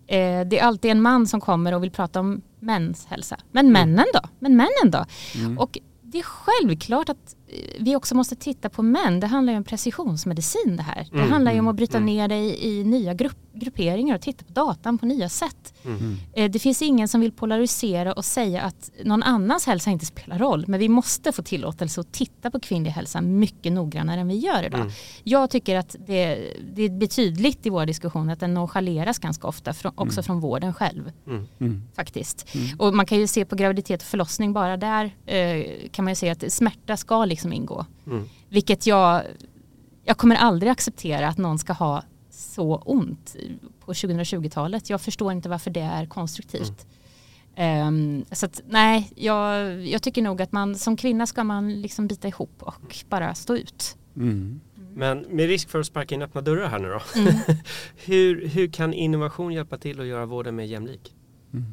eh, 0.06 0.40
det 0.40 0.58
är 0.58 0.62
alltid 0.62 0.90
en 0.90 1.02
man 1.02 1.26
som 1.26 1.40
kommer 1.40 1.74
och 1.74 1.82
vill 1.82 1.90
prata 1.90 2.20
om 2.20 2.42
mäns 2.60 3.06
hälsa. 3.06 3.36
Men 3.50 3.72
männen 3.72 4.06
då? 4.14 4.20
Men 4.38 4.56
männen 4.56 4.90
då? 4.90 5.04
Mm. 5.34 5.58
Och 5.58 5.78
det 6.02 6.18
är 6.18 6.22
självklart 6.22 7.08
att 7.08 7.36
vi 7.78 7.96
också 7.96 8.14
måste 8.14 8.36
titta 8.36 8.68
på 8.68 8.82
män. 8.82 9.20
Det 9.20 9.26
handlar 9.26 9.52
ju 9.52 9.56
om 9.56 9.64
precisionsmedicin 9.64 10.76
det 10.76 10.82
här. 10.82 11.06
Det 11.12 11.18
Mm, 11.18 11.30
handlar 11.32 11.52
ju 11.52 11.58
om 11.58 11.64
mm, 11.64 11.70
att 11.70 11.76
bryta 11.76 11.96
mm. 11.96 12.06
ner 12.06 12.28
det 12.28 12.64
i, 12.64 12.84
nya 12.84 13.14
grupp, 13.14 13.36
grupperingar 13.54 14.14
och 14.14 14.20
titta 14.20 14.44
på 14.44 14.52
datan 14.52 14.98
på 14.98 15.06
nya 15.06 15.28
sätt. 15.28 15.74
Mm. 15.84 16.16
Eh, 16.32 16.50
Det 16.50 16.58
finns 16.58 16.82
ingen 16.82 17.08
som 17.08 17.20
vill 17.20 17.32
polarisera 17.32 18.12
och 18.12 18.24
säga 18.24 18.62
att 18.62 18.90
någon 19.04 19.22
annans 19.22 19.66
hälsa 19.66 19.90
inte 19.90 20.06
spelar 20.06 20.38
roll. 20.38 20.64
Men 20.68 20.80
vi 20.80 20.88
måste 20.88 21.32
få 21.32 21.42
tillåtelse 21.42 22.00
att 22.00 22.12
titta 22.12 22.50
på 22.50 22.60
kvinnlig 22.60 22.90
hälsa 22.90 23.20
mycket 23.20 23.72
noggrannare 23.72 24.20
än 24.20 24.28
vi 24.28 24.36
gör 24.36 24.62
idag. 24.66 24.80
Mm. 24.80 24.92
Jag 25.24 25.50
tycker 25.50 25.76
att 25.76 25.96
det, 26.06 26.52
det 26.74 26.88
blir 26.88 27.08
tydligt 27.08 27.66
i 27.66 27.70
våra 27.70 27.86
diskussioner 27.86 28.32
att 28.32 28.40
den 28.40 28.54
nonchaleras 28.54 29.18
ganska 29.18 29.46
ofta, 29.48 29.72
från, 29.72 29.92
också 29.94 30.18
Mm. 30.18 30.24
från 30.24 30.40
vården 30.40 30.74
själv 30.74 31.12
Mm. 31.26 31.46
Mm. 31.60 31.82
faktiskt. 31.96 32.54
Mm. 32.54 32.66
Och 32.78 32.94
man 32.94 33.06
kan 33.06 33.18
ju 33.18 33.26
se 33.26 33.44
på 33.44 33.56
graviditet 33.56 34.00
och 34.02 34.06
förlossning 34.08 34.52
bara 34.52 34.76
där 34.76 35.04
eh, 35.26 35.66
kan 35.90 36.04
man 36.04 36.12
ju 36.12 36.16
se 36.16 36.30
att 36.30 36.52
smärta 36.52 36.96
ska 36.96 37.24
liksom 37.24 37.41
ingå. 37.50 37.86
Mm. 38.06 38.24
Vilket 38.48 38.86
jag, 38.86 39.22
jag 40.04 40.16
kommer 40.16 40.36
aldrig 40.36 40.72
acceptera 40.72 41.28
att 41.28 41.38
någon 41.38 41.58
ska 41.58 41.72
ha 41.72 42.02
så 42.30 42.76
ont 42.76 43.36
på 43.80 43.92
2020-talet. 43.92 44.90
Jag 44.90 45.00
förstår 45.00 45.32
inte 45.32 45.48
varför 45.48 45.70
det 45.70 45.80
är 45.80 46.06
konstruktivt. 46.06 46.86
Ehm, 47.54 48.24
så 48.32 48.46
att, 48.46 48.60
nej, 48.68 49.10
jag, 49.14 49.76
jag 49.86 50.02
tycker 50.02 50.22
nog 50.22 50.42
att 50.42 50.52
man 50.52 50.74
som 50.74 50.96
kvinna 50.96 51.26
ska 51.26 51.44
man 51.44 51.80
liksom 51.80 52.06
bita 52.06 52.28
ihop 52.28 52.62
och 52.62 53.04
bara 53.08 53.34
stå 53.34 53.56
ut. 53.56 53.96
Mm. 54.16 54.60
Men 54.94 55.18
med 55.18 55.46
risk 55.46 55.68
för 55.68 55.80
att 55.80 55.86
sparka 55.86 56.14
in 56.14 56.22
öppna 56.22 56.40
dörrar 56.40 56.68
här 56.68 56.78
nu 56.78 56.88
då. 56.88 57.20
Mm. 57.20 57.34
hur, 58.04 58.48
hur 58.48 58.68
kan 58.68 58.92
innovation 58.92 59.52
hjälpa 59.52 59.78
till 59.78 60.00
att 60.00 60.06
göra 60.06 60.26
vården 60.26 60.56
mer 60.56 60.64
jämlik? 60.64 61.14
Mm. 61.52 61.66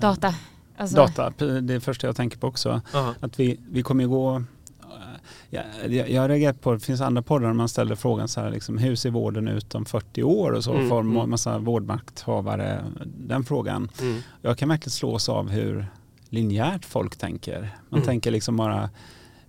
Data. 0.00 0.34
Alltså, 0.76 0.96
Data, 0.96 1.32
det 1.38 1.44
är 1.56 1.60
det 1.60 1.80
första 1.80 2.06
jag 2.06 2.16
tänker 2.16 2.38
på 2.38 2.46
också. 2.46 2.80
Aha. 2.94 3.14
Att 3.20 3.40
vi, 3.40 3.60
vi 3.70 3.82
kommer 3.82 4.04
ju 4.04 4.08
gå... 4.08 4.42
Jag, 5.50 5.64
jag, 5.88 6.10
jag 6.10 6.20
har 6.22 6.28
reagerat 6.28 6.60
på, 6.60 6.72
det 6.72 6.80
finns 6.80 7.00
andra 7.00 7.22
poddar 7.22 7.46
där 7.46 7.54
man 7.54 7.68
ställer 7.68 7.94
frågan 7.94 8.28
så 8.28 8.40
här, 8.40 8.50
liksom, 8.50 8.78
hur 8.78 8.96
ser 8.96 9.10
vården 9.10 9.48
ut 9.48 9.74
om 9.74 9.84
40 9.84 10.22
år 10.22 10.52
och 10.52 10.64
så 10.64 10.72
Mm, 10.74 10.88
får 10.88 11.00
mm. 11.00 11.16
en 11.16 11.30
massa 11.30 11.58
vårdmakthavare 11.58 12.84
den 13.04 13.44
frågan. 13.44 13.90
Mm. 14.00 14.20
Jag 14.42 14.58
kan 14.58 14.68
verkligen 14.68 14.90
slås 14.90 15.28
av 15.28 15.48
hur 15.50 15.86
linjärt 16.28 16.84
folk 16.84 17.16
tänker. 17.16 17.60
Man 17.88 17.98
Mm. 18.00 18.06
tänker 18.06 18.30
liksom 18.30 18.56
bara, 18.56 18.90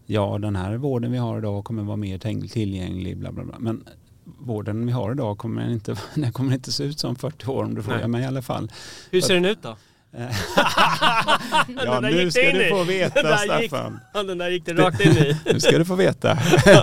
ja 0.05 0.37
den 0.37 0.55
här 0.55 0.77
vården 0.77 1.11
vi 1.11 1.17
har 1.17 1.37
idag 1.37 1.63
kommer 1.65 1.83
vara 1.83 1.97
mer 1.97 2.17
tillgänglig, 2.47 3.17
bla 3.17 3.31
bla 3.31 3.43
bla. 3.43 3.55
Men 3.59 3.83
vården 4.23 4.85
vi 4.85 4.91
har 4.91 5.11
idag 5.11 5.37
kommer 5.37 5.69
inte, 5.69 5.95
den 6.15 6.31
kommer 6.33 6.53
inte 6.53 6.71
se 6.71 6.83
ut 6.83 6.99
som 6.99 7.15
40 7.15 7.47
år 7.47 7.63
om 7.63 7.75
du 7.75 7.83
frågar 7.83 7.99
Nej. 7.99 8.07
mig 8.07 8.21
i 8.21 8.25
alla 8.25 8.41
fall. 8.41 8.71
Hur 9.11 9.21
ser 9.21 9.33
den 9.33 9.45
ut 9.45 9.61
då? 9.61 9.77
ja, 11.85 12.01
där 12.01 12.11
nu 12.11 12.31
ska 12.31 12.41
du 12.51 12.69
få 12.69 12.77
Den 12.77 12.87
veta 12.87 13.37
Staffan. 13.37 13.99
Ja, 14.13 14.23
den 14.23 14.37
där 14.37 14.49
gick 14.49 14.65
det 14.65 14.73
rakt 14.73 15.01
in 15.01 15.11
i. 15.11 15.37
Nu 15.53 15.59
ska 15.59 15.77
du 15.77 15.85
få 15.85 15.95
veta. 15.95 16.37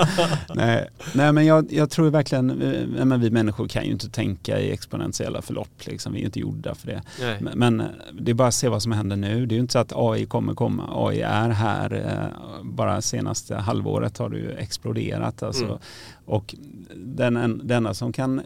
nej, 0.55 0.88
nej, 1.14 1.33
men 1.33 1.47
jag, 1.47 1.73
jag 1.73 1.90
tror 1.90 2.11
verkligen, 2.11 2.51
eh, 2.62 3.05
men 3.05 3.21
vi 3.21 3.31
människor 3.31 3.68
kan 3.68 3.85
ju 3.85 3.90
inte 3.92 4.09
tänka 4.09 4.61
i 4.61 4.73
exponentiella 4.73 5.42
förlopp. 5.42 5.68
Liksom. 5.87 6.12
Vi 6.12 6.21
är 6.21 6.25
inte 6.25 6.40
gjorda 6.40 6.75
för 6.75 6.87
det. 6.87 7.03
Nej. 7.21 7.37
Men, 7.40 7.59
men 7.59 7.81
eh, 7.81 7.87
det 8.21 8.31
är 8.31 8.35
bara 8.35 8.49
att 8.49 8.55
se 8.55 8.68
vad 8.68 8.83
som 8.83 8.92
händer 8.92 9.16
nu. 9.16 9.47
Det 9.47 9.53
är 9.55 9.57
ju 9.57 9.61
inte 9.61 9.73
så 9.73 9.79
att 9.79 9.92
AI 9.97 10.27
kommer 10.27 10.55
komma. 10.55 10.88
AI 11.09 11.21
är 11.21 11.49
här. 11.49 11.92
eh, 11.95 12.62
Bara 12.64 13.03
senaste 13.03 13.57
halvåret 13.57 14.18
har 14.18 14.29
det 14.29 14.38
ju 14.38 14.51
exploderat. 14.53 15.42
Alltså. 15.42 15.64
Mm. 15.64 15.79
Och 16.25 16.55
den, 16.97 17.37
en- 17.37 17.61
denna 17.64 17.95
som 17.95 18.12
kan 18.12 18.38
eh, 18.38 18.45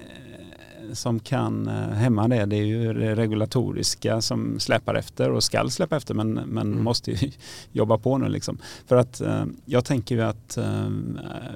som 0.93 1.21
kan 1.21 1.69
eh, 1.69 1.75
hämma 1.75 2.29
det, 2.29 2.45
det 2.45 2.57
är 2.57 2.65
ju 2.65 2.93
det 2.93 3.15
regulatoriska 3.15 4.21
som 4.21 4.61
släpar 4.61 4.95
efter 4.95 5.31
och 5.31 5.43
skall 5.45 5.71
släppa 5.71 5.97
efter 5.97 6.15
men, 6.15 6.33
men 6.33 6.73
Mm. 6.73 6.85
måste 6.85 7.11
ju 7.11 7.31
jobba 7.73 7.99
på 7.99 8.19
nu 8.19 8.29
liksom. 8.29 8.59
För 8.87 8.97
att 8.97 9.21
eh, 9.21 9.45
jag 9.65 9.85
tänker 9.85 10.15
ju 10.15 10.23
att 10.23 10.57
eh, 10.57 10.91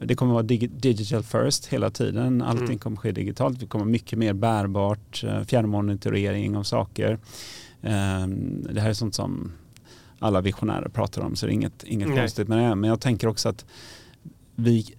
det 0.04 0.14
kommer 0.14 0.32
vara 0.32 0.42
dig- 0.42 0.70
digital 0.80 1.22
first 1.22 1.66
hela 1.66 1.90
tiden. 1.90 2.42
Allting 2.42 2.64
Mm. 2.66 2.78
kommer 2.78 2.96
ske 2.96 3.12
digitalt. 3.12 3.60
Det 3.60 3.66
kommer 3.66 3.84
mycket 3.84 4.18
mer 4.18 4.32
bärbart, 4.32 5.24
fjärrmonitorering 5.46 6.56
av 6.56 6.62
saker. 6.62 7.18
Eh, 7.82 8.26
det 8.72 8.80
här 8.80 8.88
är 8.88 8.92
sånt 8.94 9.14
som 9.14 9.52
alla 10.18 10.40
visionärer 10.40 10.88
pratar 10.88 11.22
om 11.22 11.36
så 11.36 11.46
det 11.46 11.52
är 11.52 11.54
inget, 11.54 11.84
inget 11.84 12.08
Nej. 12.08 12.18
konstigt 12.18 12.48
med 12.48 12.58
det. 12.58 12.74
Men 12.74 12.90
jag 12.90 13.00
tänker 13.00 13.26
också 13.28 13.48
att 13.48 13.64
vi 14.54 14.94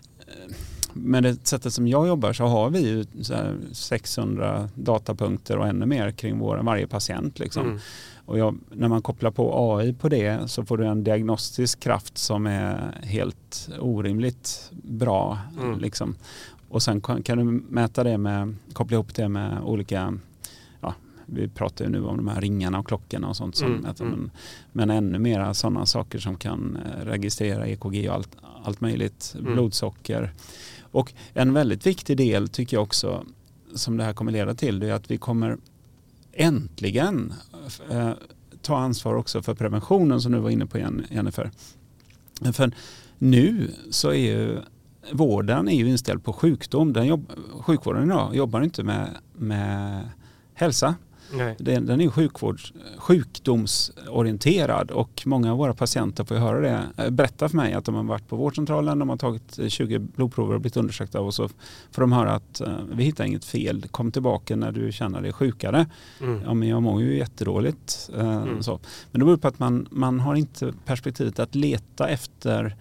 med 0.93 1.23
det 1.23 1.47
sättet 1.47 1.73
som 1.73 1.88
jag 1.88 2.08
jobbar 2.08 2.34
så 2.34 2.45
har 2.45 2.69
vi 2.69 2.80
ju 2.80 3.06
så 3.21 3.34
här 3.34 3.58
600 3.73 4.69
datapunkter 4.75 5.58
och 5.58 5.67
ännu 5.67 5.86
mer 5.86 6.12
kring 6.12 6.39
vår, 6.39 6.58
varje 6.58 6.88
patient. 6.88 7.39
Liksom. 7.39 7.65
Mm. 7.65 7.80
Och 8.25 8.39
jag, 8.39 8.58
när 8.71 8.88
man 8.88 9.01
kopplar 9.01 9.32
på 9.32 9.73
AI 9.80 9.93
på 9.93 10.10
det 10.10 10.49
så 10.51 10.65
får 10.65 10.77
du 10.77 10.86
en 10.86 11.04
diagnostisk 11.04 11.80
kraft 11.80 12.17
som 12.17 12.47
är 12.47 12.99
helt 13.04 13.69
orimligt 13.80 14.71
bra. 14.71 15.38
Mm. 15.62 15.80
Liksom. 15.80 16.15
Och 16.69 16.84
sen 16.84 17.01
kan, 17.01 17.38
du 17.38 17.43
mäta 17.69 18.04
det 18.04 18.17
med, 18.17 18.56
koppla 18.73 18.95
ihop 18.95 19.15
det 19.15 19.30
med 19.30 19.58
olika, 19.63 20.13
vi 21.34 21.47
pratar 21.47 21.86
ju 21.86 21.91
nu 21.91 22.06
om 22.06 22.17
de 22.17 22.27
här 22.27 22.41
ringarna 22.41 22.80
och 22.80 22.88
klockorna 22.88 23.30
och 23.30 23.36
sånt. 23.38 23.56
Som 23.56 23.67
Mm, 23.67 23.82
mäter, 23.82 24.06
mm. 24.06 24.19
Men, 24.19 24.32
men 24.71 24.89
ännu 24.89 25.19
mera 25.19 25.54
sådana 25.54 25.86
saker 25.86 26.19
som 26.19 26.38
kan 26.38 26.77
registrera 27.04 27.67
EKG 27.67 28.10
och 28.10 28.15
allt, 28.15 28.30
allt 28.63 28.82
möjligt, 28.82 29.36
Mm. 29.39 29.54
blodsocker. 29.54 30.32
Och 30.91 31.13
en 31.34 31.54
väldigt 31.54 31.86
viktig 31.86 32.17
del 32.17 32.47
tycker 32.47 32.77
jag 32.77 32.84
också 32.84 33.25
som 33.75 33.97
det 33.97 34.04
här 34.04 34.13
kommer 34.13 34.32
leda 34.32 34.54
till 34.54 34.80
det 34.80 34.89
är 34.89 34.93
att 34.93 35.12
vi 35.12 35.17
kommer 35.17 35.58
äntligen 36.34 37.34
eh, 37.89 38.12
ta 38.62 38.77
ansvar 38.77 39.15
också 39.15 39.41
för 39.41 39.56
preventionen 39.56 40.21
som 40.21 40.32
du 40.32 40.39
var 40.39 40.49
inne 40.49 40.65
på 40.65 40.77
Jennifer. 41.10 41.51
För 42.54 42.71
nu 43.17 43.71
så 43.89 44.10
är 44.10 44.15
ju 44.15 44.60
vården 45.12 45.69
är 45.69 45.75
ju 45.75 45.89
inställd 45.89 46.23
på 46.23 46.34
sjukdom. 46.34 46.93
Den 46.93 47.08
jobb, 47.08 47.32
sjukvården 47.51 48.04
idag 48.04 48.36
jobbar 48.36 48.62
inte 48.62 48.84
med, 48.84 49.10
med 49.34 50.10
hälsa. 50.54 50.95
Nej. 51.34 51.56
Den, 51.60 51.86
den 51.86 52.02
är 52.02 52.10
sjukvårds, 52.10 52.74
sjukdomsorienterad 52.98 54.91
och 54.91 55.24
många 55.26 55.52
av 55.52 55.58
våra 55.58 55.74
patienter 55.74 56.24
får 56.24 56.36
höra 56.36 56.60
det. 56.60 56.84
Eh, 57.04 57.10
Berätta 57.10 57.50
för 57.50 57.58
mig 57.58 57.74
att 57.74 57.86
de 57.86 57.96
har 57.96 58.04
varit 58.04 58.28
på 58.28 58.36
vårdcentralen, 58.36 59.00
de 59.00 59.10
har 59.10 59.17
tagit 59.17 59.60
eh, 59.60 59.67
20 59.67 60.00
blodprover 60.00 60.56
och 60.56 60.62
blivit 60.62 60.78
undersökta 60.78 61.22
och 61.22 61.34
så 61.34 61.50
får 61.91 62.02
de 62.02 62.12
höra 62.12 62.32
att 62.34 62.62
eh, 62.62 62.74
vi 62.94 63.04
hittar 63.04 63.24
inget 63.26 63.46
fel, 63.46 63.86
kom 63.91 64.12
tillbaka 64.12 64.56
när 64.56 64.72
du 64.72 64.91
känner 64.91 65.22
dig 65.22 65.34
sjukare. 65.34 65.86
Mm. 66.22 66.41
Ja 66.46 66.54
men 66.54 66.67
jag 66.67 66.82
mår 66.84 67.02
ju 67.02 67.17
jättedåligt. 67.17 68.10
Eh, 68.17 68.32
Mm. 68.41 68.63
så. 68.63 68.80
Men 69.12 69.20
det 69.20 69.26
beror 69.26 69.38
på 69.38 69.48
att 69.48 69.60
man, 69.60 69.88
man 69.91 70.20
har 70.20 70.36
inte 70.36 70.74
perspektivet 70.86 71.39
att 71.39 71.56
leta 71.56 72.08
efter 72.08 72.76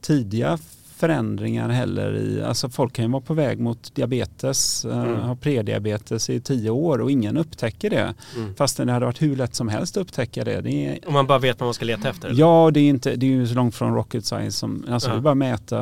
tidiga 0.00 0.58
förändringar 0.96 1.68
heller 1.68 2.16
i, 2.16 2.42
alltså 2.42 2.68
folk 2.68 2.92
kan 2.92 3.04
ju 3.04 3.10
vara 3.10 3.22
på 3.22 3.34
väg 3.34 3.58
mot 3.60 3.94
diabetes, 3.94 4.84
eh, 4.84 5.02
Mm. 5.02 5.20
ha 5.20 5.36
prediabetes 5.36 6.30
i 6.30 6.40
tio 6.40 6.70
år 6.70 7.00
och 7.00 7.10
ingen 7.10 7.36
upptäcker 7.36 7.90
det. 7.90 8.14
Mm. 8.36 8.54
Fastän 8.54 8.86
det 8.86 8.92
hade 8.92 9.06
varit 9.06 9.22
hur 9.22 9.36
lätt 9.36 9.54
som 9.54 9.68
helst 9.68 9.96
att 9.96 10.00
upptäcka 10.00 10.44
det. 10.44 10.60
det 10.60 10.86
är, 10.86 10.98
Om 11.06 11.12
man 11.12 11.26
bara 11.26 11.38
vet 11.38 11.60
vad 11.60 11.66
man 11.66 11.74
ska 11.74 11.84
leta 11.84 12.08
efter? 12.08 12.32
ja, 12.36 12.70
det 12.74 12.80
är, 12.80 12.88
inte, 12.88 13.16
det 13.16 13.26
är 13.26 13.30
ju 13.30 13.46
så 13.46 13.54
långt 13.54 13.74
från 13.74 13.94
rocket 13.94 14.24
science 14.24 14.58
som, 14.58 14.84
alltså 14.88 15.08
Ja. 15.08 15.12
det 15.14 15.18
är 15.18 15.22
bara 15.22 15.30
att 15.30 15.36
mäta 15.36 15.80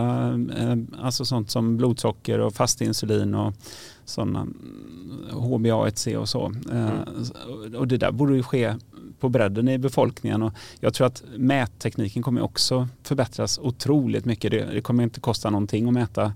eh, 0.58 0.76
alltså 1.04 1.24
sånt 1.24 1.50
som 1.50 1.76
blodsocker 1.76 2.38
och 2.38 2.54
fastinsulin 2.54 3.34
och 3.34 3.54
sådana 4.04 4.46
HbA1c 5.30 6.16
och 6.16 6.28
så. 6.28 6.52
Mm. 6.72 6.90
Och 7.76 7.88
det 7.88 7.96
där 7.96 8.12
borde 8.12 8.34
ju 8.36 8.42
ske 8.42 8.74
på 9.22 9.28
bredden 9.28 9.68
i 9.68 9.78
befolkningen 9.78 10.42
och 10.42 10.52
jag 10.80 10.94
tror 10.94 11.06
att 11.06 11.22
mättekniken 11.36 12.22
kommer 12.22 12.40
också 12.42 12.88
förbättras 13.02 13.58
otroligt 13.58 14.24
mycket. 14.24 14.50
Det, 14.50 14.64
det 14.64 14.80
kommer 14.80 15.02
inte 15.04 15.20
kosta 15.20 15.50
någonting 15.50 15.86
att 15.88 15.94
mäta 15.94 16.32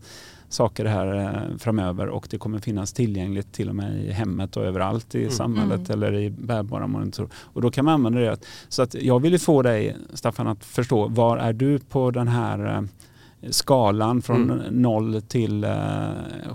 saker 0.49 0.85
här 0.85 1.15
eh, 1.15 1.59
framöver 1.59 2.07
och 2.07 2.27
det 2.31 2.39
kommer 2.39 2.59
finnas 2.59 2.93
tillgängligt 2.93 3.53
till 3.53 3.69
och 3.69 3.75
med 3.75 4.05
i 4.05 4.11
hemmet 4.13 4.57
och 4.57 4.65
överallt 4.65 5.15
i 5.15 5.19
Mm. 5.19 5.31
samhället 5.31 5.91
Mm. 5.91 5.91
eller 5.93 6.19
i 6.19 6.31
bärbara 6.31 6.87
monitorer. 6.87 7.31
Och 7.35 7.63
då 7.63 7.71
kan 7.71 7.85
man 7.85 7.95
använda 7.95 8.21
det. 8.21 8.37
Så 8.69 8.83
att 8.83 8.95
jag 8.95 9.21
vill 9.23 9.33
ju 9.33 9.39
få 9.39 9.63
dig 9.63 9.97
Staffan 10.15 10.47
att 10.47 10.65
förstå 10.65 11.09
var 11.09 11.37
är 11.39 11.53
du 11.53 11.79
på 11.79 12.11
den 12.11 12.29
här 12.29 12.77
eh, 12.77 12.83
skalan 13.51 14.23
från 14.23 14.51
Mm. 14.51 14.83
noll 14.83 15.23
till 15.29 15.65
eh, 15.65 15.71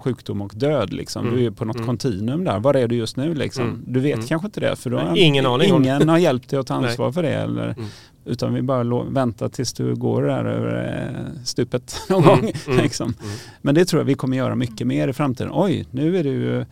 sjukdom 0.04 0.42
och 0.42 0.52
död. 0.56 0.94
Liksom. 0.94 1.26
Mm. 1.28 1.38
Du 1.40 1.46
är 1.46 1.52
på 1.52 1.66
något 1.66 1.76
Mm. 1.76 1.88
kontinuum 1.88 2.44
där. 2.44 2.60
Var 2.60 2.74
är 2.74 2.88
du 2.88 2.96
just 2.96 3.18
nu? 3.18 3.34
Liksom? 3.34 3.64
Mm. 3.64 3.84
Du 3.88 4.00
vet 4.00 4.14
Mm. 4.16 4.28
kanske 4.28 4.46
inte 4.46 4.60
det 4.60 4.76
för 4.76 4.90
då 4.90 4.98
har 4.98 5.18
ingen 5.18 5.46
aning 5.46 5.76
ingen 5.76 6.10
har 6.10 6.18
hjälpt 6.18 6.50
dig 6.50 6.60
att 6.60 6.68
ta 6.68 6.74
ansvar 6.86 7.12
för 7.12 7.24
det. 7.24 7.34
Eller, 7.34 7.66
Mm. 7.78 7.86
Utan 8.26 8.54
vi 8.54 8.62
bara 8.62 9.04
väntar 9.04 9.50
tills 9.50 9.74
du 9.74 9.96
går 9.96 10.22
där 10.24 10.46
över 10.46 10.98
eh, 11.08 11.44
stupet 11.44 11.96
någon 12.10 12.22
gång. 12.24 12.52
Liksom. 12.68 13.14
Men 13.62 13.76
det 13.76 13.86
tror 13.86 14.00
jag 14.00 14.06
vi 14.06 14.14
kommer 14.14 14.38
göra 14.38 14.56
mycket 14.56 14.88
mer 14.88 15.08
i 15.08 15.14
framtiden. 15.14 15.52
Oj, 15.56 15.86
nu 15.92 16.18
är 16.18 16.24
du 16.24 16.66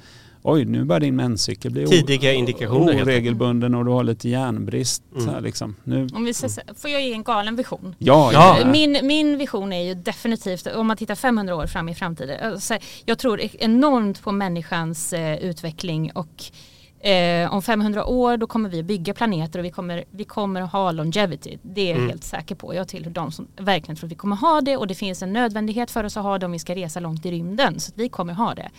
Oj, 0.43 0.65
nu 0.65 0.83
börjar 0.85 0.99
din 0.99 1.15
menscykel 1.15 1.71
bli 1.71 1.87
Tidiga 1.87 2.33
indikationer, 2.33 3.03
oregelbunden 3.03 3.75
och 3.75 3.85
du 3.85 3.91
har 3.91 4.03
lite 4.03 4.29
järnbrist. 4.29 5.03
Mm. 5.11 5.25
Så 5.25 5.31
här, 5.31 5.41
liksom. 5.41 5.75
nu, 5.83 6.07
Om 6.13 6.25
vi 6.25 6.33
så- 6.33 6.49
får 6.75 6.89
jag 6.89 7.01
ge 7.01 7.13
en 7.13 7.23
galen 7.23 7.55
vision? 7.55 7.95
ja, 7.99 8.29
Ja. 8.33 8.57
Min, 8.71 8.97
min 9.03 9.37
vision 9.37 9.73
är 9.73 9.83
ju 9.83 9.93
definitivt, 9.93 10.67
om 10.67 10.87
man 10.87 10.97
tittar 10.97 11.15
500 11.15 11.55
år 11.55 11.67
fram 11.67 11.89
i 11.89 11.95
framtiden, 11.95 12.51
alltså, 12.53 12.77
jag 13.05 13.17
tror 13.19 13.41
enormt 13.53 14.21
på 14.21 14.31
människans 14.31 15.13
eh, 15.13 15.37
utveckling 15.37 16.11
och 16.15 16.43
eh, 17.09 17.53
om 17.53 17.61
500 17.61 18.05
år 18.05 18.37
då 18.37 18.47
kommer 18.47 18.69
vi 18.69 18.83
bygga 18.83 19.13
planeter 19.13 19.59
och 19.59 19.65
vi 19.65 19.69
kommer, 19.71 20.03
vi 20.11 20.23
kommer 20.23 20.61
att 20.61 20.71
ha 20.71 20.91
longevity. 20.91 21.57
Det 21.61 21.81
är 21.81 21.87
jag 21.87 21.97
Mm. 21.97 22.09
helt 22.09 22.23
säker 22.23 22.55
på. 22.55 22.75
Jag 22.75 22.87
tillhör 22.87 23.11
de 23.11 23.31
som 23.31 23.47
verkligen 23.57 23.95
tror 23.95 24.07
att 24.07 24.11
vi 24.11 24.15
kommer 24.15 24.35
ha 24.35 24.61
det 24.61 24.77
och 24.77 24.87
det 24.87 24.95
finns 24.95 25.21
en 25.23 25.33
nödvändighet 25.33 25.91
för 25.91 26.03
oss 26.03 26.17
att 26.17 26.23
ha 26.23 26.37
det 26.37 26.45
om 26.45 26.51
vi 26.51 26.59
ska 26.59 26.75
resa 26.75 26.99
långt 26.99 27.25
i 27.25 27.31
rymden. 27.31 27.79
Så 27.79 27.91
att 27.91 27.97
vi 27.97 28.09
kommer 28.09 28.33
ha 28.33 28.55
det. 28.55 28.69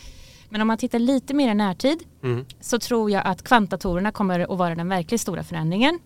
Men 0.51 0.61
om 0.61 0.67
man 0.67 0.79
tittar 0.79 0.99
lite 0.99 1.35
mer 1.35 1.51
i 1.51 1.55
närtid 1.55 1.99
Mm. 2.23 2.45
så 2.61 2.79
tror 2.79 3.11
jag 3.11 3.23
att 3.27 3.43
kvantdatorerna 3.43 4.13
kommer 4.13 4.41
att 4.41 4.59
vara 4.59 4.75
den 4.75 4.89
verkligt 4.89 5.21
stora 5.21 5.43
förändringen. 5.43 5.99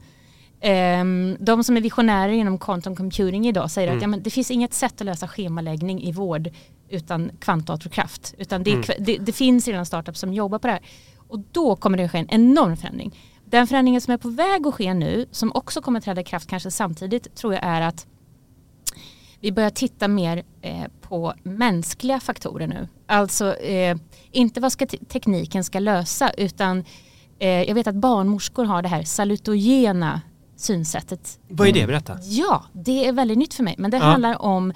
Ehm, 0.61 1.37
de 1.41 1.65
som 1.65 1.77
är 1.77 1.81
visionärer 1.81 2.33
inom 2.33 2.59
quantum 2.59 2.97
computing 2.97 3.47
idag 3.47 3.71
säger 3.71 3.89
Mm. 3.89 3.97
att 3.99 4.03
ja, 4.03 4.09
men 4.09 4.23
det 4.23 4.31
finns 4.31 4.51
inget 4.51 4.75
sätt 4.75 5.01
att 5.01 5.05
lösa 5.07 5.29
schemaläggning 5.29 6.03
i 6.03 6.13
vård 6.13 6.49
utan 6.89 7.31
kvantdatorkraft. 7.41 8.35
Utan 8.39 8.63
det, 8.63 8.71
Mm. 8.73 8.85
det, 8.99 9.17
det 9.19 9.33
finns 9.33 9.69
redan 9.69 9.87
startups 9.87 10.21
som 10.21 10.33
jobbar 10.35 10.59
på 10.59 10.67
det 10.67 10.73
här. 10.73 10.83
Och 11.29 11.39
då 11.53 11.77
kommer 11.77 11.99
det 11.99 12.05
att 12.05 12.11
ske 12.11 12.19
en 12.19 12.31
enorm 12.31 12.77
förändring. 12.77 13.19
Den 13.45 13.67
förändringen 13.67 14.01
som 14.01 14.13
är 14.15 14.19
på 14.19 14.29
väg 14.29 14.67
att 14.67 14.75
ske 14.75 14.95
nu, 14.95 15.27
som 15.31 15.53
också 15.55 15.83
kommer 15.83 15.99
att 15.99 16.05
träda 16.05 16.21
i 16.21 16.25
kraft 16.25 16.49
kanske 16.49 16.71
samtidigt, 16.71 17.35
tror 17.35 17.55
jag 17.55 17.63
är 17.65 17.81
att 17.81 18.07
vi 19.41 19.53
börjar 19.53 19.71
titta 19.71 20.09
mer 20.09 20.43
eh, 20.63 20.85
på 21.09 21.35
mänskliga 21.43 22.21
faktorer 22.21 22.67
nu. 22.67 22.89
Alltså 23.07 23.55
eh, 23.57 23.97
inte 24.33 24.61
vad 24.61 24.73
ska 24.73 24.87
te- 24.87 25.05
tekniken 25.09 25.65
ska 25.65 25.79
lösa 25.79 26.31
utan 26.31 26.85
eh, 27.39 27.49
jag 27.49 27.75
vet 27.75 27.87
att 27.87 27.95
barnmorskor 27.95 28.65
har 28.65 28.83
det 28.83 28.89
här 28.89 29.03
salutogena 29.03 30.21
synsättet. 30.57 31.39
Vad 31.49 31.69
är 31.69 31.73
det? 31.73 31.87
Berätta. 31.87 32.19
Ja, 32.23 32.65
det 32.73 33.07
är 33.09 33.13
väldigt 33.13 33.39
nytt 33.39 33.55
för 33.55 33.63
mig. 33.63 33.75
Men 33.79 33.91
det 33.91 33.97
Ja. 33.97 34.03
handlar 34.05 34.43
om 34.43 34.73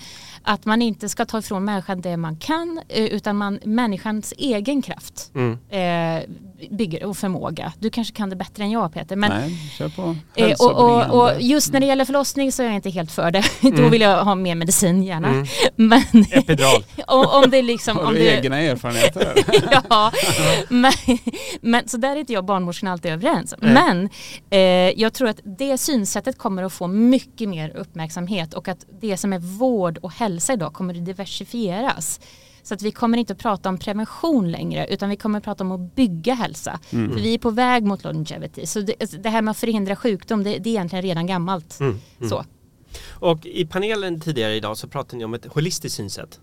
att 0.48 0.64
man 0.64 0.82
inte 0.82 1.08
ska 1.08 1.24
ta 1.24 1.38
ifrån 1.38 1.64
människan 1.64 2.00
det 2.00 2.16
man 2.16 2.36
kan 2.36 2.80
eh, 2.88 3.04
utan 3.04 3.36
man, 3.36 3.58
människans 3.64 4.34
egen 4.38 4.82
kraft 4.82 5.30
Mm. 5.34 5.58
eh, 5.70 6.28
bygger 6.70 7.04
och 7.04 7.16
förmåga. 7.16 7.72
Du 7.78 7.90
kanske 7.90 8.14
kan 8.16 8.30
det 8.30 8.36
bättre 8.36 8.62
än 8.64 8.70
jag 8.70 8.92
Peter. 8.92 9.16
Men 9.16 9.30
Nej, 9.30 9.70
kör 9.78 9.88
på. 9.88 10.16
Eh, 10.34 10.52
och, 10.60 10.70
och, 11.10 11.22
och 11.22 11.40
just 11.40 11.72
när 11.72 11.80
det 11.80 11.86
gäller 11.86 12.04
förlossning 12.04 12.52
så 12.52 12.62
är 12.62 12.66
jag 12.66 12.74
inte 12.74 12.90
helt 12.90 13.12
för 13.12 13.30
det. 13.30 13.44
Då 13.60 13.68
Mm. 13.68 13.90
vill 13.90 14.00
jag 14.00 14.24
ha 14.24 14.34
mer 14.34 14.54
medicin 14.54 15.02
gärna. 15.02 15.28
Mm. 15.28 15.46
Men 15.76 16.02
Epidural. 16.32 16.84
om, 17.06 17.26
om 17.44 17.50
det 17.50 17.62
liksom... 17.62 17.96
Har 17.96 18.04
Om 18.04 18.14
du 18.14 18.20
det, 18.20 18.36
egna 18.36 18.58
erfarenheter? 18.60 19.34
ja, 19.90 20.12
men, 20.68 20.92
men 21.60 21.88
så 21.88 21.96
där 21.96 22.10
är 22.12 22.16
inte 22.16 22.32
jag 22.32 22.40
och 22.40 22.44
barnmorskan 22.44 22.88
alltid 22.92 23.12
överens. 23.12 23.54
Nej. 23.60 23.72
Men 23.74 24.08
eh, 24.50 25.00
jag 25.00 25.12
tror 25.12 25.28
att 25.28 25.40
det 25.44 25.78
synsättet 25.78 26.38
kommer 26.38 26.62
att 26.62 26.72
få 26.72 26.86
mycket 26.86 27.48
mer 27.48 27.76
uppmärksamhet 27.76 28.54
och 28.54 28.68
att 28.68 28.86
det 29.00 29.16
som 29.16 29.32
är 29.32 29.38
vård 29.38 29.98
och 29.98 30.12
hälsa 30.12 30.37
idag 30.52 30.72
kommer 30.72 30.94
att 30.94 31.04
diversifieras. 31.04 32.20
Så 32.62 32.74
att 32.74 32.82
vi 32.82 32.90
kommer 32.90 33.18
inte 33.18 33.32
att 33.32 33.38
prata 33.38 33.68
om 33.68 33.78
prevention 33.78 34.50
längre 34.50 34.86
utan 34.86 35.08
vi 35.10 35.16
kommer 35.16 35.38
att 35.38 35.44
prata 35.44 35.64
om 35.64 35.72
att 35.72 35.94
bygga 35.94 36.34
hälsa. 36.34 36.80
Mm. 36.90 37.12
För 37.12 37.20
vi 37.20 37.34
är 37.34 37.38
på 37.38 37.50
väg 37.50 37.84
mot 37.84 38.04
longevity. 38.04 38.66
Så 38.66 38.80
det, 38.80 38.94
alltså, 39.00 39.16
det 39.16 39.28
här 39.30 39.42
med 39.42 39.50
att 39.52 39.58
förhindra 39.58 39.96
sjukdom 39.96 40.44
det, 40.44 40.50
det 40.58 40.68
är 40.70 40.72
egentligen 40.72 41.02
redan 41.02 41.26
gammalt. 41.26 41.80
Mm. 41.80 42.00
Mm. 42.18 42.30
Så. 42.30 42.44
Och 43.10 43.46
i 43.46 43.66
panelen 43.66 44.20
tidigare 44.20 44.54
idag 44.54 44.76
så 44.78 44.88
pratade 44.88 45.16
ni 45.16 45.24
om 45.24 45.34
ett 45.34 45.46
holistiskt 45.46 45.96
synsätt. 45.96 46.40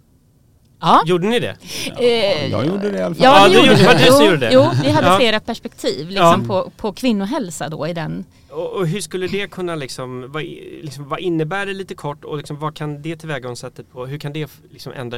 Ja. 0.81 1.03
Gjorde 1.05 1.27
ni 1.27 1.39
det? 1.39 1.57
Eh, 1.99 2.51
Jag 2.51 2.65
gjorde 2.65 2.91
det 2.91 2.97
i 2.97 3.01
alla 3.01 3.15
fall. 3.15 3.23
Ja, 3.23 3.39
Ja, 3.41 3.47
det 3.47 3.61
du 3.61 3.67
gjorde 3.67 3.93
det 3.93 4.11
som 4.11 4.19
Jo, 4.21 4.25
gjorde 4.31 4.37
det. 4.37 4.53
Jo, 4.53 4.65
vi 4.83 4.89
hade 4.89 5.07
Ja. 5.07 5.17
flera 5.17 5.39
perspektiv 5.39 6.07
liksom, 6.09 6.41
Ja. 6.41 6.47
på, 6.47 6.71
på 6.77 6.93
kvinnohälsa 6.93 7.69
då 7.69 7.87
i 7.87 7.93
den. 7.93 8.25
Och, 8.55 8.73
och 8.73 8.87
hur 8.87 9.01
skulle 9.01 9.27
det 9.27 9.47
kunna 9.47 9.75
liksom 9.75 10.31
vad, 10.31 10.43
liksom, 10.81 11.09
vad 11.09 11.19
innebär 11.19 11.65
det 11.65 11.73
lite 11.73 11.95
kort 11.95 12.25
och 12.25 12.37
liksom, 12.37 12.59
vad 12.59 12.75
kan 12.75 13.01
det 13.01 13.15
tillvägagångssättet 13.15 13.91
på, 13.91 14.05
hur 14.05 14.17
kan 14.17 14.33
det 14.33 14.51
liksom 14.71 14.93
ändra 14.93 15.17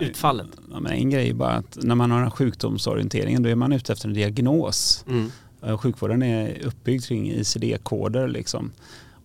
utfallet? 0.00 0.48
Ja, 0.70 0.80
men 0.80 0.92
en 0.92 1.10
grej 1.10 1.28
är 1.28 1.34
bara 1.34 1.52
att 1.52 1.78
när 1.82 1.94
man 1.94 2.10
har 2.10 2.22
en 2.22 2.30
sjukdomsorientering 2.30 3.42
då 3.42 3.48
är 3.48 3.54
man 3.54 3.72
ute 3.72 3.92
efter 3.92 4.08
en 4.08 4.14
diagnos. 4.14 5.04
Mm. 5.08 5.30
Eh, 5.62 5.78
Sjukvården 5.78 6.22
är 6.22 6.66
uppbyggd 6.66 7.04
kring 7.04 7.32
ICD-koder 7.32 8.28
liksom. 8.28 8.72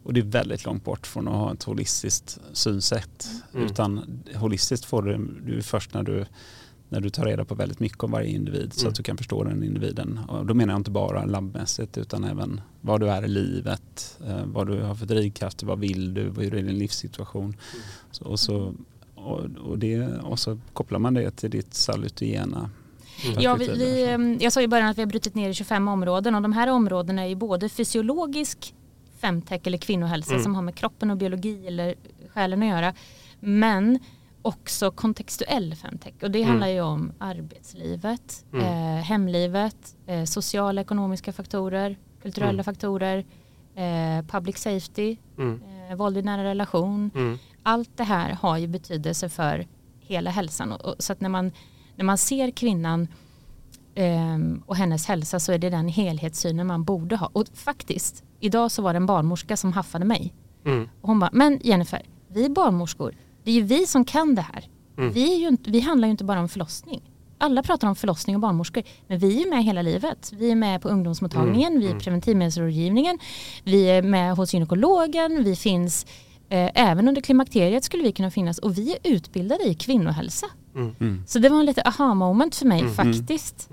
Och 0.04 0.14
det 0.14 0.20
är 0.20 0.26
väldigt 0.26 0.66
långt 0.66 0.84
bort 0.84 1.08
från 1.08 1.28
att 1.28 1.34
ha 1.34 1.54
ett 1.54 1.64
holistiskt 1.64 2.40
synsätt. 2.54 3.28
Mm. 3.54 3.66
Utan 3.66 4.24
holistiskt 4.36 4.86
får 4.86 5.02
du, 5.02 5.18
du 5.46 5.62
först 5.62 5.94
när 5.94 6.04
du, 6.04 6.26
när 6.90 7.02
du 7.02 7.10
tar 7.10 7.26
reda 7.26 7.46
på 7.46 7.56
väldigt 7.56 7.80
mycket 7.80 8.04
om 8.04 8.12
varje 8.12 8.30
individ 8.30 8.74
så 8.74 8.82
Mm. 8.82 8.90
att 8.90 8.96
du 8.96 9.04
kan 9.04 9.18
förstå 9.18 9.44
den 9.44 9.64
individen. 9.64 10.20
Och 10.28 10.46
då 10.46 10.54
menar 10.54 10.74
jag 10.74 10.80
inte 10.80 10.92
bara 10.92 11.26
labbmässigt 11.26 11.98
utan 11.98 12.24
även 12.24 12.62
vad 12.82 13.00
du 13.00 13.10
är 13.10 13.26
i 13.26 13.28
livet, 13.28 14.20
eh, 14.28 14.46
vad 14.46 14.68
du 14.68 14.82
har 14.82 14.96
för 14.96 15.06
drivkrafter, 15.06 15.66
vad 15.66 15.80
vill 15.80 16.14
du, 16.14 16.22
hur 16.22 16.54
är 16.56 16.64
din 16.64 16.78
livssituation. 16.80 17.56
Så, 18.12 18.26
och, 18.26 18.40
så, 18.40 18.74
och, 19.16 19.40
och, 19.66 19.80
det, 19.80 20.02
och 20.08 20.40
så 20.40 20.58
kopplar 20.74 21.00
man 21.00 21.14
det 21.14 21.32
till 21.32 21.50
ditt 21.52 21.74
salutogena 21.74 22.70
Mm. 23.26 23.42
Ja, 23.42 23.56
vi, 23.56 23.68
vi, 23.68 23.74
där, 23.78 24.18
så. 24.18 24.22
eh, 24.34 24.38
jag 24.44 24.54
sa 24.54 24.62
i 24.62 24.68
början 24.68 24.88
att 24.90 24.98
vi 24.98 25.02
har 25.02 25.08
brutit 25.08 25.36
ner 25.36 25.50
i 25.50 25.54
25 25.54 25.88
områden 25.88 26.36
och 26.36 26.42
de 26.42 26.54
här 26.54 26.68
områdena 26.68 27.22
är 27.22 27.28
ju 27.28 27.36
både 27.36 27.70
fysiologisk 27.70 28.74
femtech 29.20 29.62
eller 29.64 29.78
kvinnohälsa 29.78 30.32
Mm. 30.32 30.44
som 30.44 30.56
har 30.56 30.62
med 30.62 30.76
kroppen 30.76 31.12
och 31.12 31.18
biologi 31.18 31.68
eller 31.68 31.96
själen 32.34 32.64
att 32.64 32.70
göra. 32.70 32.94
Men 33.40 34.00
också 34.46 34.92
kontextuell 34.92 35.76
femtech 35.76 36.14
och 36.24 36.32
det 36.32 36.40
Mm. 36.40 36.50
handlar 36.50 36.68
ju 36.68 36.82
om 36.82 37.12
arbetslivet, 37.20 38.46
Mm. 38.54 38.66
eh, 38.66 39.04
hemlivet, 39.04 39.96
eh, 40.08 40.24
sociala 40.24 40.82
ekonomiska 40.82 41.34
faktorer, 41.34 41.98
kulturella 42.22 42.52
Mm. 42.54 42.64
faktorer, 42.64 43.26
eh, 43.76 44.26
public 44.28 44.58
safety, 44.58 45.18
Mm. 45.38 45.62
eh, 45.90 45.96
våld 45.96 46.18
i 46.18 46.22
nära 46.22 46.44
relation. 46.44 47.12
Mm. 47.16 47.38
Allt 47.64 47.98
det 47.98 48.04
här 48.04 48.32
har 48.34 48.58
ju 48.58 48.68
betydelse 48.68 49.30
för 49.30 49.68
hela 50.00 50.30
hälsan. 50.30 50.72
Och, 50.72 50.82
och, 50.86 50.96
så 51.00 51.14
att 51.14 51.22
när 51.22 51.30
man, 51.30 51.52
när 51.96 52.06
man 52.06 52.18
ser 52.18 52.52
kvinnan 52.52 53.08
ehm, 53.96 54.64
och 54.66 54.76
hennes 54.76 55.08
hälsa 55.08 55.40
så 55.40 55.52
är 55.52 55.58
det 55.58 55.70
den 55.70 55.88
helhetssynen 55.88 56.68
man 56.68 56.84
borde 56.84 57.16
ha. 57.16 57.30
Och 57.34 57.46
faktiskt, 57.54 58.24
idag 58.40 58.72
så 58.72 58.82
var 58.82 58.94
det 58.94 58.98
en 58.98 59.06
barnmorska 59.06 59.58
som 59.58 59.74
haffade 59.74 60.06
mig. 60.06 60.34
Och 61.02 61.08
hon 61.08 61.20
bara, 61.20 61.30
men 61.34 61.60
Jennifer, 61.64 62.02
vi 62.28 62.50
barnmorskor, 62.50 63.16
det 63.46 63.52
är 63.52 63.56
ju 63.56 63.62
vi 63.62 63.86
som 63.86 64.06
kan 64.06 64.36
det 64.36 64.42
här. 64.42 64.66
Mm. 64.98 65.12
Vi, 65.14 65.34
är 65.34 65.38
ju 65.38 65.48
inte, 65.48 65.72
vi 65.72 65.80
handlar 65.80 66.08
ju 66.08 66.12
inte 66.12 66.24
bara 66.24 66.40
om 66.40 66.50
förlossning. 66.50 67.02
alla 67.38 67.64
pratar 67.64 67.88
om 67.88 67.96
förlossning 67.96 68.36
och 68.36 68.40
barnmorskor, 68.40 68.84
men 69.08 69.20
vi 69.20 69.42
är 69.44 69.50
med 69.50 69.64
hela 69.64 69.82
livet. 69.82 70.32
Vi 70.36 70.52
är 70.52 70.56
med 70.56 70.82
på 70.82 70.90
ungdomsmottagningen, 70.90 71.68
Mm, 71.72 71.80
vi 71.80 71.86
är 71.86 71.92
mm. 71.92 72.02
preventivmedelsrådgivningen, 72.02 73.20
vi 73.64 73.86
är 73.90 74.02
med 74.02 74.36
hos 74.36 74.54
gynekologen, 74.54 75.44
vi 75.44 75.56
finns 75.56 76.06
eh, 76.50 76.70
även 76.76 77.08
under 77.08 77.22
klimakteriet 77.22 77.84
skulle 77.84 78.04
vi 78.04 78.12
kunna 78.12 78.32
finnas 78.32 78.58
och 78.60 78.78
vi 78.78 78.92
är 78.92 78.98
utbildade 79.04 79.64
i 79.64 79.74
kvinnohälsa. 79.76 80.46
Mm. 80.76 80.96
Mm. 81.00 81.24
Så 81.28 81.40
det 81.40 81.50
var 81.50 81.60
en 81.60 81.66
lite 81.66 81.82
aha 81.82 82.14
moment 82.14 82.56
för 82.56 82.66
mig 82.66 82.80
Mm. 82.80 82.94
faktiskt. 82.94 83.70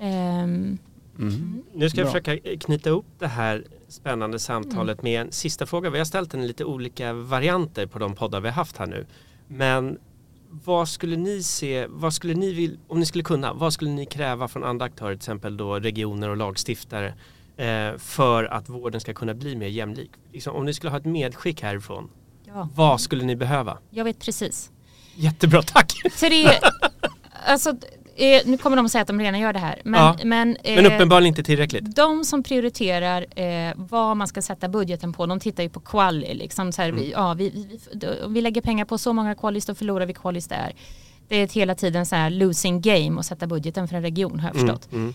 Ehm, 0.00 0.78
Mm. 1.18 1.62
Nu 1.74 1.90
ska 1.90 2.00
jag 2.00 2.12
Bra. 2.12 2.20
försöka 2.20 2.56
knyta 2.56 2.90
upp 2.90 3.06
det 3.18 3.26
här 3.26 3.64
spännande 3.88 4.38
samtalet 4.38 5.02
med 5.02 5.20
en 5.20 5.32
sista 5.32 5.66
fråga. 5.66 5.90
Vi 5.90 5.98
har 5.98 6.04
ställt 6.04 6.30
den 6.30 6.42
i 6.42 6.46
lite 6.46 6.64
olika 6.64 7.12
varianter 7.12 7.86
på 7.86 7.98
de 7.98 8.14
poddar 8.14 8.40
vi 8.40 8.48
har 8.48 8.54
haft 8.54 8.76
här 8.76 8.86
nu. 8.86 9.06
Men 9.48 9.98
vad 10.64 10.88
skulle 10.88 11.16
ni 11.16 11.42
se, 11.42 11.86
vad 11.88 12.14
skulle 12.14 12.34
ni 12.34 12.52
vilja, 12.52 12.78
om 12.88 13.00
ni 13.00 13.06
skulle 13.06 13.24
kunna, 13.24 13.52
vad 13.52 13.72
skulle 13.72 13.90
ni 13.90 14.06
kräva 14.06 14.48
från 14.48 14.64
andra 14.64 14.86
aktörer, 14.86 15.10
till 15.10 15.16
exempel 15.16 15.56
då 15.56 15.78
regioner 15.78 16.28
och 16.28 16.36
lagstiftare 16.36 17.14
eh, 17.56 17.98
för 17.98 18.44
att 18.44 18.68
vården 18.68 19.00
ska 19.00 19.14
kunna 19.14 19.34
bli 19.34 19.56
mer 19.56 19.66
jämlik? 19.66 20.10
Liksom, 20.32 20.56
om 20.56 20.64
ni 20.64 20.74
skulle 20.74 20.90
ha 20.90 20.98
ett 20.98 21.04
medskick 21.04 21.62
härifrån, 21.62 22.10
ja, 22.44 22.68
vad 22.74 23.00
skulle 23.00 23.24
ni 23.24 23.36
behöva? 23.36 23.78
jag 23.90 24.04
vet 24.04 24.18
precis. 24.18 24.70
Jättebra, 25.14 25.62
tack! 25.62 25.92
Tre, 26.20 26.46
alltså, 27.46 27.76
eh, 28.22 28.40
nu 28.44 28.58
kommer 28.58 28.76
de 28.76 28.86
att 28.86 28.92
säga 28.92 29.02
att 29.02 29.08
de 29.08 29.20
redan 29.20 29.40
gör 29.40 29.52
det 29.52 29.58
här. 29.58 29.80
Men, 29.84 30.00
Ja. 30.00 30.16
men, 30.24 30.56
eh, 30.64 30.74
Men 30.74 30.86
uppenbarligen 30.86 31.28
inte 31.28 31.42
tillräckligt. 31.42 31.96
de 31.96 32.24
som 32.24 32.42
prioriterar 32.42 33.26
eh, 33.40 33.72
vad 33.76 34.16
man 34.16 34.28
ska 34.28 34.42
sätta 34.42 34.68
budgeten 34.68 35.12
på, 35.12 35.26
de 35.26 35.40
tittar 35.40 35.62
ju 35.62 35.68
på 35.68 35.80
quali. 35.80 36.34
Liksom, 36.34 36.72
så 36.72 36.82
här, 36.82 36.92
vi, 36.92 37.10
ja, 37.10 37.34
vi, 37.34 37.50
vi, 37.50 38.06
vi, 38.28 38.40
lägger 38.40 38.60
pengar 38.60 38.84
på 38.84 38.98
så 38.98 39.12
många 39.12 39.34
qualis, 39.34 39.66
då 39.66 39.74
förlorar 39.74 40.06
vi 40.06 40.14
qualis 40.14 40.48
där. 40.48 40.72
Det 41.28 41.36
är 41.36 41.44
ett 41.44 41.52
hela 41.52 41.74
tiden 41.74 42.06
så 42.06 42.16
här 42.16 42.30
losing 42.30 42.80
game 42.80 43.20
att 43.20 43.26
sätta 43.26 43.46
budgeten 43.46 43.88
för 43.88 43.96
en 43.96 44.02
region 44.02 44.40
har 44.40 44.48
jag 44.48 44.56
förstått. 44.56 44.92
Mm, 44.92 45.14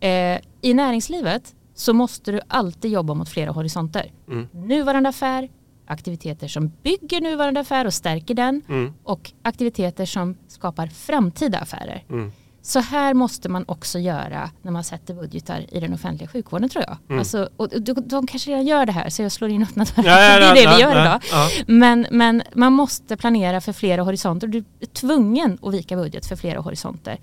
mm, 0.00 0.40
I 0.60 0.74
näringslivet 0.74 1.54
så 1.74 1.92
måste 1.92 2.32
du 2.32 2.40
alltid 2.48 2.90
jobba 2.90 3.14
mot 3.14 3.28
flera 3.28 3.50
horisonter. 3.50 4.12
mm, 4.28 4.46
Nuvarande 4.52 5.08
affär, 5.08 5.48
aktiviteter 5.88 6.48
som 6.48 6.72
bygger 6.82 7.20
nuvarande 7.20 7.60
affär 7.60 7.84
och 7.86 7.94
stärker 7.94 8.34
den 8.34 8.62
mm, 8.68 8.92
och 9.04 9.32
aktiviteter 9.42 10.06
som 10.06 10.36
skapar 10.48 10.86
framtida 10.86 11.58
affärer. 11.58 12.04
mm. 12.10 12.32
Så 12.62 12.80
här 12.80 13.14
måste 13.14 13.48
man 13.48 13.64
också 13.68 13.98
göra 13.98 14.50
när 14.62 14.72
man 14.72 14.84
sätter 14.84 15.14
budgetar 15.14 15.74
i 15.74 15.80
den 15.80 15.94
offentliga 15.94 16.28
sjukvården 16.28 16.68
tror 16.68 16.84
jag. 16.88 16.96
Mm. 17.08 17.18
Alltså, 17.18 17.48
och 17.56 17.68
de, 17.68 17.92
de 17.92 18.26
kanske 18.26 18.50
redan 18.50 18.66
gör 18.66 18.86
det 18.86 18.92
här 18.92 19.08
så 19.10 19.22
jag 19.22 19.32
slår 19.32 19.50
in 19.50 19.62
öppna 19.62 19.84
dörrar. 19.84 20.08
Ja, 20.08 20.22
ja, 20.22 20.38
det 20.38 20.46
är 20.46 20.54
det 20.54 20.62
ja, 20.62 20.74
vi 20.76 20.82
gör 20.82 20.90
idag. 21.02 21.20
Men, 21.66 22.06
men 22.10 22.42
man 22.54 22.72
måste 22.72 23.16
planera 23.16 23.60
för 23.60 23.72
flera 23.72 24.02
horisonter. 24.02 24.46
Du 24.46 24.64
är 24.80 24.86
tvungen 24.86 25.58
att 25.62 25.74
vika 25.74 25.96
budget 25.96 26.26
för 26.26 26.36
flera 26.36 26.60
horisonter. 26.60 27.18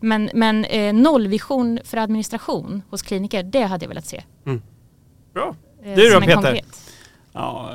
Men, 0.00 0.30
men 0.34 0.64
eh, 0.64 0.92
nollvision 0.94 1.78
för 1.84 1.96
administration 1.96 2.82
hos 2.90 3.02
kliniker, 3.02 3.42
det 3.42 3.62
hade 3.62 3.84
jag 3.84 3.88
velat 3.88 4.06
se. 4.06 4.22
Bra. 5.34 5.56
Eh, 5.84 5.94
Du 5.96 6.04
då, 6.04 6.10
som 6.10 6.22
en 6.22 6.28
Peter? 6.28 6.34
konkret. 6.34 6.83
Ja, 7.34 7.74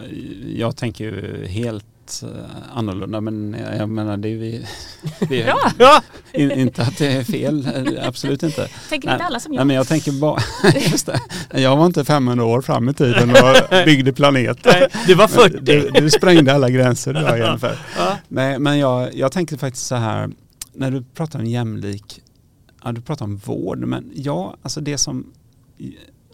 jag 0.56 0.78
tänker 0.78 1.04
ju 1.06 1.46
helt 1.48 2.24
eh, 2.24 2.78
annorlunda 2.78 3.22
men 3.22 3.56
jag 3.78 3.90
menar 3.90 4.18
det 4.18 4.30
är 4.30 4.38
vi, 4.38 4.66
vi 5.30 5.42
Ja, 5.80 6.04
in, 6.34 6.52
inte 6.52 6.82
att 6.82 6.98
det 6.98 7.08
är 7.08 7.24
fel, 7.24 7.66
eh, 7.66 8.08
absolut 8.08 8.44
inte. 8.44 8.68
tänker 8.90 9.12
inte 9.12 9.24
alla 9.24 9.40
som 9.40 9.52
Nej, 9.52 9.58
jag. 9.60 9.68
men 9.68 9.76
jag 9.76 9.88
tänker 9.88 10.12
bara, 10.12 10.42
just 10.92 11.06
det, 11.06 11.20
jag 11.62 11.78
var 11.78 11.86
inte 11.86 12.06
500 12.06 12.46
år 12.46 12.62
fram 12.62 12.90
i 12.90 12.94
tiden 12.94 13.30
och 13.30 13.86
byggde 13.86 14.14
planeter. 14.14 14.72
nej, 14.80 15.04
du 15.08 15.16
var 15.16 15.28
40. 15.28 15.58
Du, 15.62 15.90
du 15.90 16.10
sprängde 16.10 16.54
alla 16.54 16.70
gränser 16.70 17.14
har 17.14 17.42
ungefär. 17.42 17.80
Ja. 17.98 18.18
Nej, 18.28 18.60
men 18.60 18.80
jag, 18.80 19.16
jag 19.16 19.32
tänkte 19.32 19.58
faktiskt 19.58 19.88
så 19.88 19.96
här, 19.96 20.30
när 20.74 20.92
du 20.92 21.04
pratar 21.04 21.40
om 21.40 21.46
jämlik, 21.46 22.22
ja 22.84 22.92
du 22.92 23.02
pratar 23.02 23.26
om 23.26 23.38
vård, 23.38 23.80
men 23.80 24.12
ja, 24.14 24.56
alltså 24.62 24.82
det 24.82 24.98
som 24.98 25.34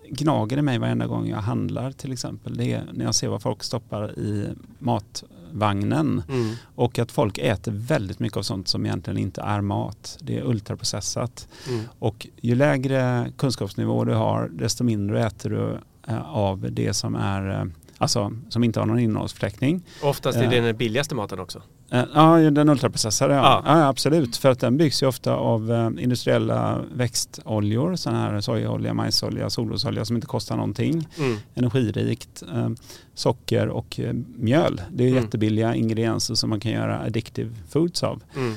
gnager 0.09 0.57
i 0.57 0.61
mig 0.61 0.79
varenda 0.79 1.07
gång 1.07 1.27
jag 1.29 1.37
handlar 1.37 1.91
till 1.91 2.11
exempel, 2.13 2.57
det 2.57 2.71
är 2.73 2.83
när 2.93 3.05
jag 3.05 3.15
ser 3.15 3.27
vad 3.27 3.41
folk 3.41 3.63
stoppar 3.63 4.19
i 4.19 4.49
matvagnen 4.79 6.23
Mm. 6.29 6.55
och 6.75 6.99
att 6.99 7.11
folk 7.11 7.37
äter 7.37 7.71
väldigt 7.71 8.19
mycket 8.19 8.37
av 8.37 8.41
sånt 8.41 8.67
som 8.67 8.85
egentligen 8.85 9.17
inte 9.17 9.41
är 9.41 9.61
mat. 9.61 10.17
Det 10.21 10.37
är 10.37 10.43
ultraprocessat. 10.43 11.47
Mm. 11.69 11.83
Och 11.99 12.27
ju 12.41 12.55
lägre 12.55 13.31
kunskapsnivå 13.37 14.03
du 14.03 14.13
har, 14.13 14.49
desto 14.53 14.83
mindre 14.83 15.25
äter 15.25 15.49
du 15.49 15.77
eh, 16.07 16.29
av 16.35 16.67
det 16.71 16.93
som 16.93 17.15
är 17.15 17.49
eh, 17.49 17.65
Alltså 17.97 18.31
som 18.49 18.63
inte 18.63 18.79
har 18.79 18.87
någon 18.87 18.99
innehållsförteckning. 18.99 19.81
Oftast 20.03 20.37
är 20.37 20.49
det 20.49 20.59
den 20.61 20.77
billigaste 20.77 21.15
maten 21.15 21.39
också. 21.39 21.61
Eh, 21.91 22.03
Ja, 22.13 22.37
den 22.37 22.69
ultraprocessade 22.69 23.33
ja. 23.33 23.63
Ja. 23.65 23.79
ja. 23.79 23.87
absolut. 23.87 24.37
För 24.37 24.49
att 24.51 24.59
den 24.59 24.77
byggs 24.77 25.03
ju 25.03 25.07
ofta 25.07 25.33
av 25.35 25.71
eh, 25.71 26.03
industriella 26.03 26.81
växtoljor, 26.93 27.95
sån 27.95 28.15
här 28.15 28.41
sojaolja, 28.41 28.93
majsolja, 28.93 29.49
solrosolja 29.49 30.05
som 30.05 30.15
inte 30.17 30.27
kostar 30.27 30.55
någonting. 30.55 31.07
Mm. 31.17 31.37
Energirikt, 31.55 32.43
eh, 32.53 32.69
socker 33.13 33.67
och 33.67 33.99
eh, 33.99 34.13
mjöl. 34.35 34.81
Det 34.91 35.03
är 35.03 35.07
Mm. 35.09 35.23
jättebilliga 35.23 35.75
ingredienser 35.75 36.35
som 36.35 36.49
man 36.49 36.59
kan 36.59 36.71
göra 36.71 36.99
addictive 36.99 37.51
foods 37.69 38.03
av. 38.03 38.23
Mm. 38.35 38.53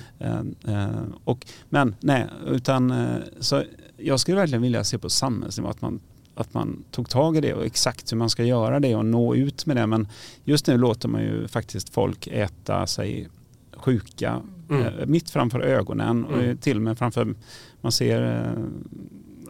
Eh, 0.67 0.75
eh, 0.85 0.89
och, 1.25 1.47
men 1.69 1.95
nej, 2.01 2.27
utan 2.47 2.91
eh, 2.91 3.17
så 3.41 3.63
jag 3.97 4.21
skulle 4.21 4.37
verkligen 4.37 4.63
vilja 4.63 4.85
se 4.85 4.99
på 4.99 5.11
samhällsnivå 5.11 5.69
att 5.69 5.81
man, 5.81 6.01
att 6.41 6.55
man 6.55 6.85
tog 6.91 7.09
tag 7.09 7.37
i 7.37 7.41
det 7.41 7.55
och 7.55 7.67
exakt 7.67 8.13
hur 8.13 8.17
man 8.17 8.31
ska 8.31 8.45
göra 8.45 8.81
det 8.81 8.95
och 8.97 9.05
nå 9.07 9.35
ut 9.35 9.67
med 9.67 9.77
det. 9.77 9.87
Men 9.87 10.09
just 10.45 10.67
nu 10.67 10.79
låter 10.79 11.09
man 11.09 11.23
ju 11.23 11.49
faktiskt 11.49 11.89
folk 11.95 12.27
äta 12.27 12.87
sig 12.87 13.29
sjuka 13.77 14.41
Mm. 14.71 14.87
eh, 14.87 15.07
mitt 15.07 15.31
framför 15.31 15.61
ögonen 15.61 16.25
och 16.25 16.39
Mm. 16.39 16.57
till 16.57 16.77
och 16.77 16.83
med 16.83 16.99
framför, 16.99 17.35
man 17.81 17.93
ser 17.93 18.23
eh, 18.23 18.63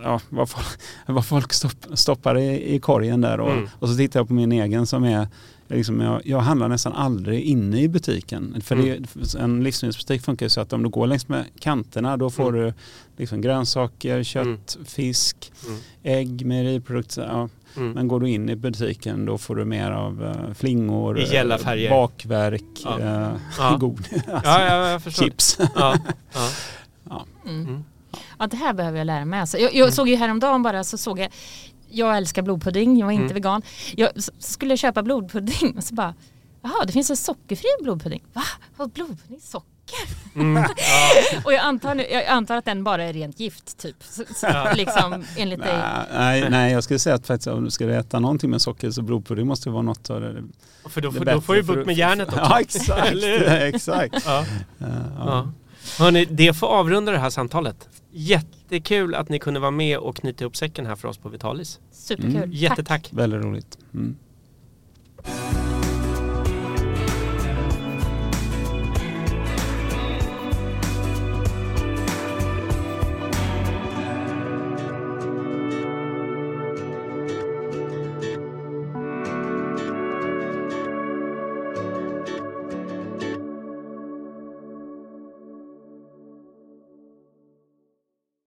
ja, 0.02 0.20
vad, 0.28 0.48
folk, 0.50 0.66
vad 1.06 1.26
folk 1.26 1.52
stopp, 1.52 1.86
stoppar 1.94 2.38
i, 2.38 2.74
i 2.74 2.78
korgen 2.80 3.20
där 3.20 3.40
och, 3.40 3.50
Mm. 3.52 3.68
och 3.78 3.88
så 3.88 3.96
tittar 3.96 4.20
jag 4.20 4.28
på 4.28 4.34
min 4.34 4.52
egen 4.52 4.86
som 4.86 5.04
är 5.04 5.28
Liksom 5.70 6.00
jag, 6.00 6.20
jag 6.24 6.38
handlar 6.40 6.68
nästan 6.68 6.92
aldrig 6.92 7.42
inne 7.42 7.80
i 7.80 7.88
butiken. 7.88 8.62
För 8.64 8.74
Mm. 8.76 9.04
det, 9.14 9.34
en 9.38 9.64
livsmedelsbutik 9.64 10.22
funkar 10.22 10.46
ju 10.46 10.50
så 10.50 10.60
att 10.60 10.72
om 10.72 10.82
du 10.82 10.88
går 10.88 11.06
längs 11.06 11.28
med 11.28 11.44
kanterna 11.60 12.16
då 12.16 12.30
får 12.30 12.48
Mm. 12.48 12.60
du 12.60 12.72
liksom 13.16 13.40
grönsaker, 13.40 14.22
kött, 14.22 14.46
Mm. 14.46 14.84
fisk, 14.86 15.52
Mm. 15.66 15.78
ägg, 16.02 16.46
mejeriprodukter. 16.46 17.26
Ja. 17.26 17.48
Mm. 17.76 17.92
Men 17.92 18.08
går 18.08 18.20
du 18.20 18.30
in 18.30 18.48
i 18.48 18.56
butiken 18.56 19.24
då 19.26 19.38
får 19.38 19.56
du 19.56 19.64
mer 19.64 19.90
av 19.90 20.22
uh, 20.22 20.54
flingor, 20.54 21.20
I 21.20 21.32
gälla 21.32 21.58
färger. 21.58 21.90
bakverk, 21.90 22.64
Ja. 22.84 22.98
eh, 23.00 23.30
Ja. 23.58 23.76
god, 23.80 23.98
alltså, 23.98 24.30
Ja, 24.50 24.64
ja, 24.64 24.88
jag 24.90 25.02
förstår. 25.02 25.24
chips. 25.24 25.58
Ja. 25.76 25.96
Ja. 27.10 27.24
Mm. 27.46 27.60
Mm. 27.66 27.84
Ja, 28.38 28.46
det 28.46 28.56
här 28.56 28.72
behöver 28.72 28.98
jag 28.98 29.04
lära 29.06 29.24
mig. 29.24 29.40
Alltså, 29.40 29.58
jag, 29.58 29.74
jag 29.74 29.92
såg 29.92 30.08
ju 30.08 30.16
häromdagen 30.16 30.62
bara 30.62 30.84
så 30.84 30.98
såg 30.98 31.18
jag, 31.18 31.28
jag 31.90 32.16
älskar 32.16 32.42
blodpudding, 32.42 32.98
jag 32.98 33.06
var 33.06 33.12
inte 33.12 33.22
Mm. 33.24 33.34
vegan. 33.34 33.62
Jag 33.96 34.10
skulle 34.38 34.76
köpa 34.76 35.02
blodpudding 35.02 35.76
och 35.76 35.84
så 35.84 35.94
bara, 35.94 36.14
jaha 36.62 36.84
det 36.86 36.92
finns 36.92 37.10
en 37.10 37.16
sockerfri 37.16 37.68
blodpudding. 37.82 38.22
Va? 38.32 38.42
Vad 38.76 38.90
blodpudding? 38.90 39.40
Socker? 39.40 39.68
Mm. 40.34 40.64
Och 41.44 41.52
jag 41.52 41.60
antar, 41.60 41.94
nu, 41.94 42.02
jag 42.10 42.26
antar 42.26 42.56
att 42.56 42.64
den 42.64 42.84
bara 42.84 43.04
är 43.04 43.12
rent 43.12 43.40
gift 43.40 43.78
typ. 43.78 43.96
Så, 44.04 44.22
så, 44.34 44.46
liksom, 44.74 45.24
enligt 45.36 45.60
dig. 45.62 45.78
Nej, 46.12 46.50
nej, 46.50 46.72
jag 46.72 46.84
skulle 46.84 46.98
säga 46.98 47.14
att 47.16 47.26
faktiskt 47.26 47.46
om 47.46 47.64
du 47.64 47.70
ska 47.70 47.90
äta 47.90 48.18
någonting 48.20 48.50
med 48.50 48.62
socker 48.62 48.90
så 48.90 49.02
blodpudding 49.02 49.46
måste 49.46 49.70
vara 49.70 49.82
något 49.82 50.10
av 50.10 50.20
det, 50.20 50.42
För 50.88 51.00
då, 51.00 51.10
det 51.10 51.32
då 51.32 51.40
får 51.40 51.54
du 51.54 51.62
bukt 51.62 51.86
med 51.86 51.96
järnet 51.96 52.28
också. 52.28 52.38
Ja, 52.50 52.60
exakt. 52.60 53.16
Exakt. 53.48 54.22
Ja. 54.26 54.44
Ja, 54.78 54.86
Ja. 55.18 55.52
Ja. 55.98 56.04
Hörrni, 56.04 56.24
det 56.24 56.54
får 56.54 56.66
avrunda 56.66 57.12
det 57.12 57.18
här 57.18 57.30
samtalet. 57.30 57.88
Jättekul 58.12 59.14
att 59.14 59.28
ni 59.28 59.38
kunde 59.38 59.60
vara 59.60 59.70
med 59.70 59.98
och 59.98 60.16
knyta 60.16 60.44
ihop 60.44 60.56
säcken 60.56 60.86
här 60.86 60.96
för 60.96 61.08
oss 61.08 61.18
på 61.18 61.28
Vitalis. 61.28 61.80
Superkul. 61.92 62.36
Mm. 62.36 62.42
Tack. 62.42 62.54
Jättetack. 62.54 63.08
Väldigt 63.12 63.44
roligt. 63.44 63.78
Mm. 63.94 64.16